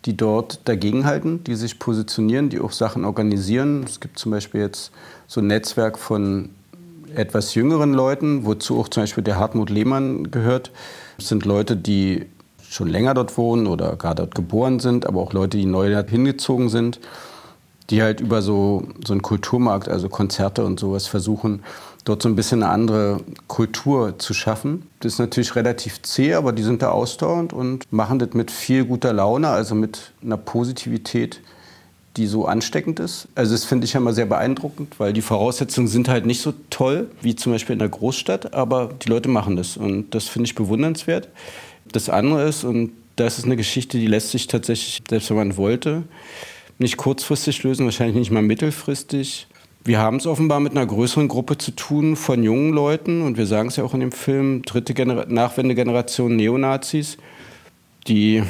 [0.04, 3.82] die dort dagegenhalten, die sich positionieren, die auch Sachen organisieren.
[3.84, 4.92] Es gibt zum Beispiel jetzt
[5.26, 6.50] so ein Netzwerk von
[7.16, 10.70] etwas jüngeren Leuten, wozu auch zum Beispiel der Hartmut Lehmann gehört.
[11.16, 12.26] Das sind Leute, die
[12.62, 16.68] schon länger dort wohnen oder gar dort geboren sind, aber auch Leute, die neu hingezogen
[16.68, 17.00] sind
[17.90, 21.62] die halt über so, so einen Kulturmarkt, also Konzerte und sowas versuchen,
[22.04, 24.88] dort so ein bisschen eine andere Kultur zu schaffen.
[25.00, 28.84] Das ist natürlich relativ zäh, aber die sind da ausdauernd und machen das mit viel
[28.84, 31.40] guter Laune, also mit einer Positivität,
[32.16, 33.28] die so ansteckend ist.
[33.34, 36.52] Also das finde ich ja mal sehr beeindruckend, weil die Voraussetzungen sind halt nicht so
[36.70, 40.46] toll wie zum Beispiel in der Großstadt, aber die Leute machen das und das finde
[40.46, 41.28] ich bewundernswert.
[41.90, 45.56] Das andere ist, und das ist eine Geschichte, die lässt sich tatsächlich, selbst wenn man
[45.56, 46.02] wollte,
[46.78, 49.46] nicht kurzfristig lösen, wahrscheinlich nicht mal mittelfristig.
[49.84, 53.46] Wir haben es offenbar mit einer größeren Gruppe zu tun von jungen Leuten und wir
[53.46, 57.16] sagen es ja auch in dem Film, dritte Gener Nachwendegeneration Neonazis,
[58.06, 58.42] die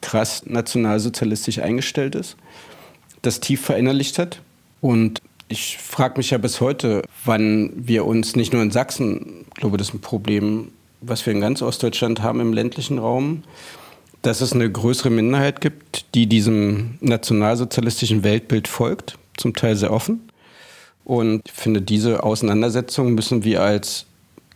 [0.00, 2.36] krass nationalsozialistisch eingestellt ist,
[3.22, 4.40] das tief verinnerlicht hat.
[4.80, 9.60] Und ich frage mich ja bis heute, wann wir uns nicht nur in Sachsen, ich
[9.60, 10.68] glaube, das ist ein Problem,
[11.00, 13.42] was wir in ganz Ostdeutschland haben im ländlichen Raum,
[14.26, 20.28] dass es eine größere Minderheit gibt, die diesem nationalsozialistischen Weltbild folgt, zum Teil sehr offen.
[21.04, 24.06] Und ich finde, diese Auseinandersetzung müssen wir als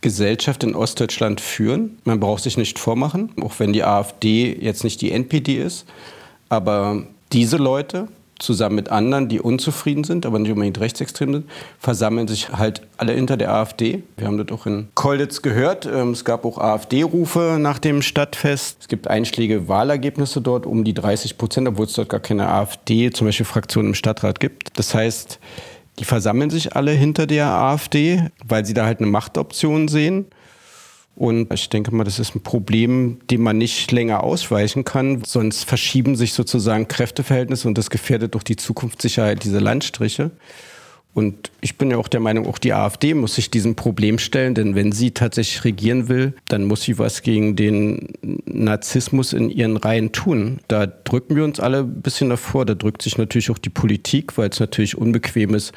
[0.01, 1.99] Gesellschaft in Ostdeutschland führen.
[2.03, 5.85] Man braucht sich nicht vormachen, auch wenn die AfD jetzt nicht die NPD ist.
[6.49, 8.09] Aber diese Leute,
[8.41, 13.13] zusammen mit anderen, die unzufrieden sind, aber nicht unbedingt rechtsextrem sind, versammeln sich halt alle
[13.13, 14.03] hinter der AfD.
[14.17, 15.85] Wir haben das auch in Kolditz gehört.
[15.85, 18.77] Ähm, es gab auch AfD-Rufe nach dem Stadtfest.
[18.81, 23.11] Es gibt einschlägige Wahlergebnisse dort um die 30 Prozent, obwohl es dort gar keine AfD,
[23.11, 24.77] zum Beispiel Fraktion im Stadtrat gibt.
[24.77, 25.39] Das heißt,
[25.99, 30.25] die versammeln sich alle hinter der AfD, weil sie da halt eine Machtoption sehen.
[31.15, 35.23] Und ich denke mal, das ist ein Problem, dem man nicht länger ausweichen kann.
[35.25, 40.31] Sonst verschieben sich sozusagen Kräfteverhältnisse und das gefährdet doch die Zukunftssicherheit dieser Landstriche.
[41.13, 44.55] Und ich bin ja auch der Meinung, auch die AfD muss sich diesem Problem stellen,
[44.55, 48.13] denn wenn sie tatsächlich regieren will, dann muss sie was gegen den
[48.45, 50.61] Narzissmus in ihren Reihen tun.
[50.69, 52.65] Da drücken wir uns alle ein bisschen davor.
[52.65, 55.73] Da drückt sich natürlich auch die Politik, weil es natürlich unbequem ist,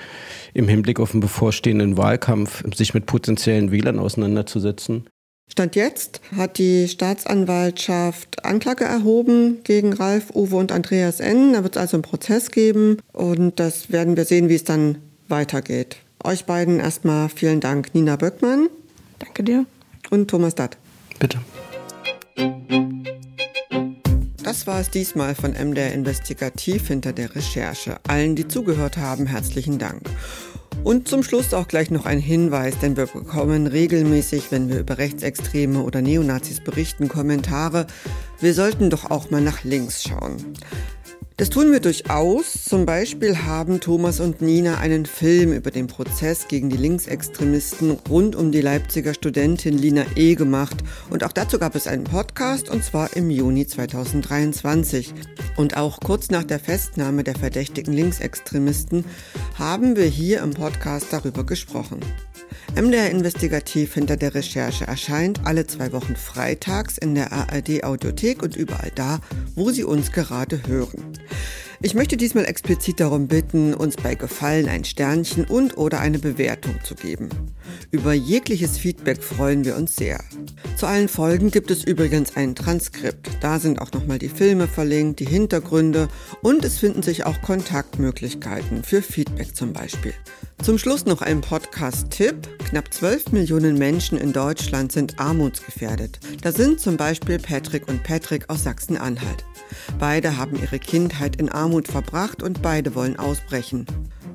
[0.52, 5.08] im Hinblick auf einen bevorstehenden Wahlkampf sich mit potenziellen Wählern auseinanderzusetzen.
[5.48, 11.52] Stand jetzt hat die Staatsanwaltschaft Anklage erhoben gegen Ralf, Uwe und Andreas N.
[11.52, 14.98] Da wird es also einen Prozess geben und das werden wir sehen, wie es dann
[15.28, 15.96] weitergeht.
[16.22, 18.68] Euch beiden erstmal vielen Dank, Nina Böckmann.
[19.18, 19.66] Danke dir.
[20.10, 20.76] Und Thomas Datt.
[21.18, 21.38] Bitte.
[24.42, 27.96] Das war es diesmal von MDR Investigativ hinter der Recherche.
[28.08, 30.02] Allen, die zugehört haben, herzlichen Dank.
[30.82, 34.98] Und zum Schluss auch gleich noch ein Hinweis, denn wir bekommen regelmäßig, wenn wir über
[34.98, 37.86] Rechtsextreme oder Neonazis berichten, Kommentare.
[38.40, 40.36] Wir sollten doch auch mal nach links schauen.
[41.36, 42.64] Das tun wir durchaus.
[42.64, 48.36] Zum Beispiel haben Thomas und Nina einen Film über den Prozess gegen die Linksextremisten rund
[48.36, 50.36] um die Leipziger Studentin Lina E.
[50.36, 50.76] gemacht.
[51.10, 55.12] Und auch dazu gab es einen Podcast und zwar im Juni 2023.
[55.56, 59.04] Und auch kurz nach der Festnahme der verdächtigen Linksextremisten
[59.58, 61.98] haben wir hier im Podcast darüber gesprochen.
[62.76, 68.56] MDR Investigativ hinter der Recherche erscheint alle zwei Wochen freitags in der ARD Audiothek und
[68.56, 69.20] überall da,
[69.54, 71.16] wo Sie uns gerade hören.
[71.84, 76.76] Ich möchte diesmal explizit darum bitten, uns bei Gefallen ein Sternchen und oder eine Bewertung
[76.82, 77.28] zu geben.
[77.90, 80.24] Über jegliches Feedback freuen wir uns sehr.
[80.78, 83.28] Zu allen Folgen gibt es übrigens ein Transkript.
[83.42, 86.08] Da sind auch nochmal die Filme verlinkt, die Hintergründe
[86.40, 90.14] und es finden sich auch Kontaktmöglichkeiten für Feedback zum Beispiel.
[90.62, 92.48] Zum Schluss noch ein Podcast-Tipp.
[92.66, 96.18] Knapp 12 Millionen Menschen in Deutschland sind armutsgefährdet.
[96.40, 99.44] Da sind zum Beispiel Patrick und Patrick aus Sachsen-Anhalt.
[99.98, 103.86] Beide haben ihre Kindheit in Armut verbracht und beide wollen ausbrechen.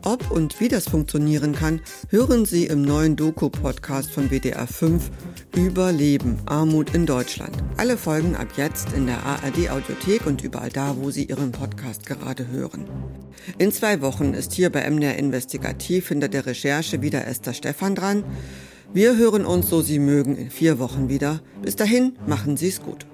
[0.04, 5.12] Ob und wie das funktionieren kann, hören Sie im neuen Doku-Podcast von WDR 5
[5.56, 7.58] Überleben, Armut in Deutschland.
[7.76, 12.48] Alle Folgen ab jetzt in der ARD-Audiothek und überall da, wo Sie Ihren Podcast gerade
[12.48, 12.86] hören.
[13.58, 18.24] In zwei Wochen ist hier bei MDR Investigativ hinter der Recherche wieder Esther Stephan dran.
[18.94, 21.42] Wir hören uns, so Sie mögen, in vier Wochen wieder.
[21.62, 23.06] Bis dahin, machen Sie es gut.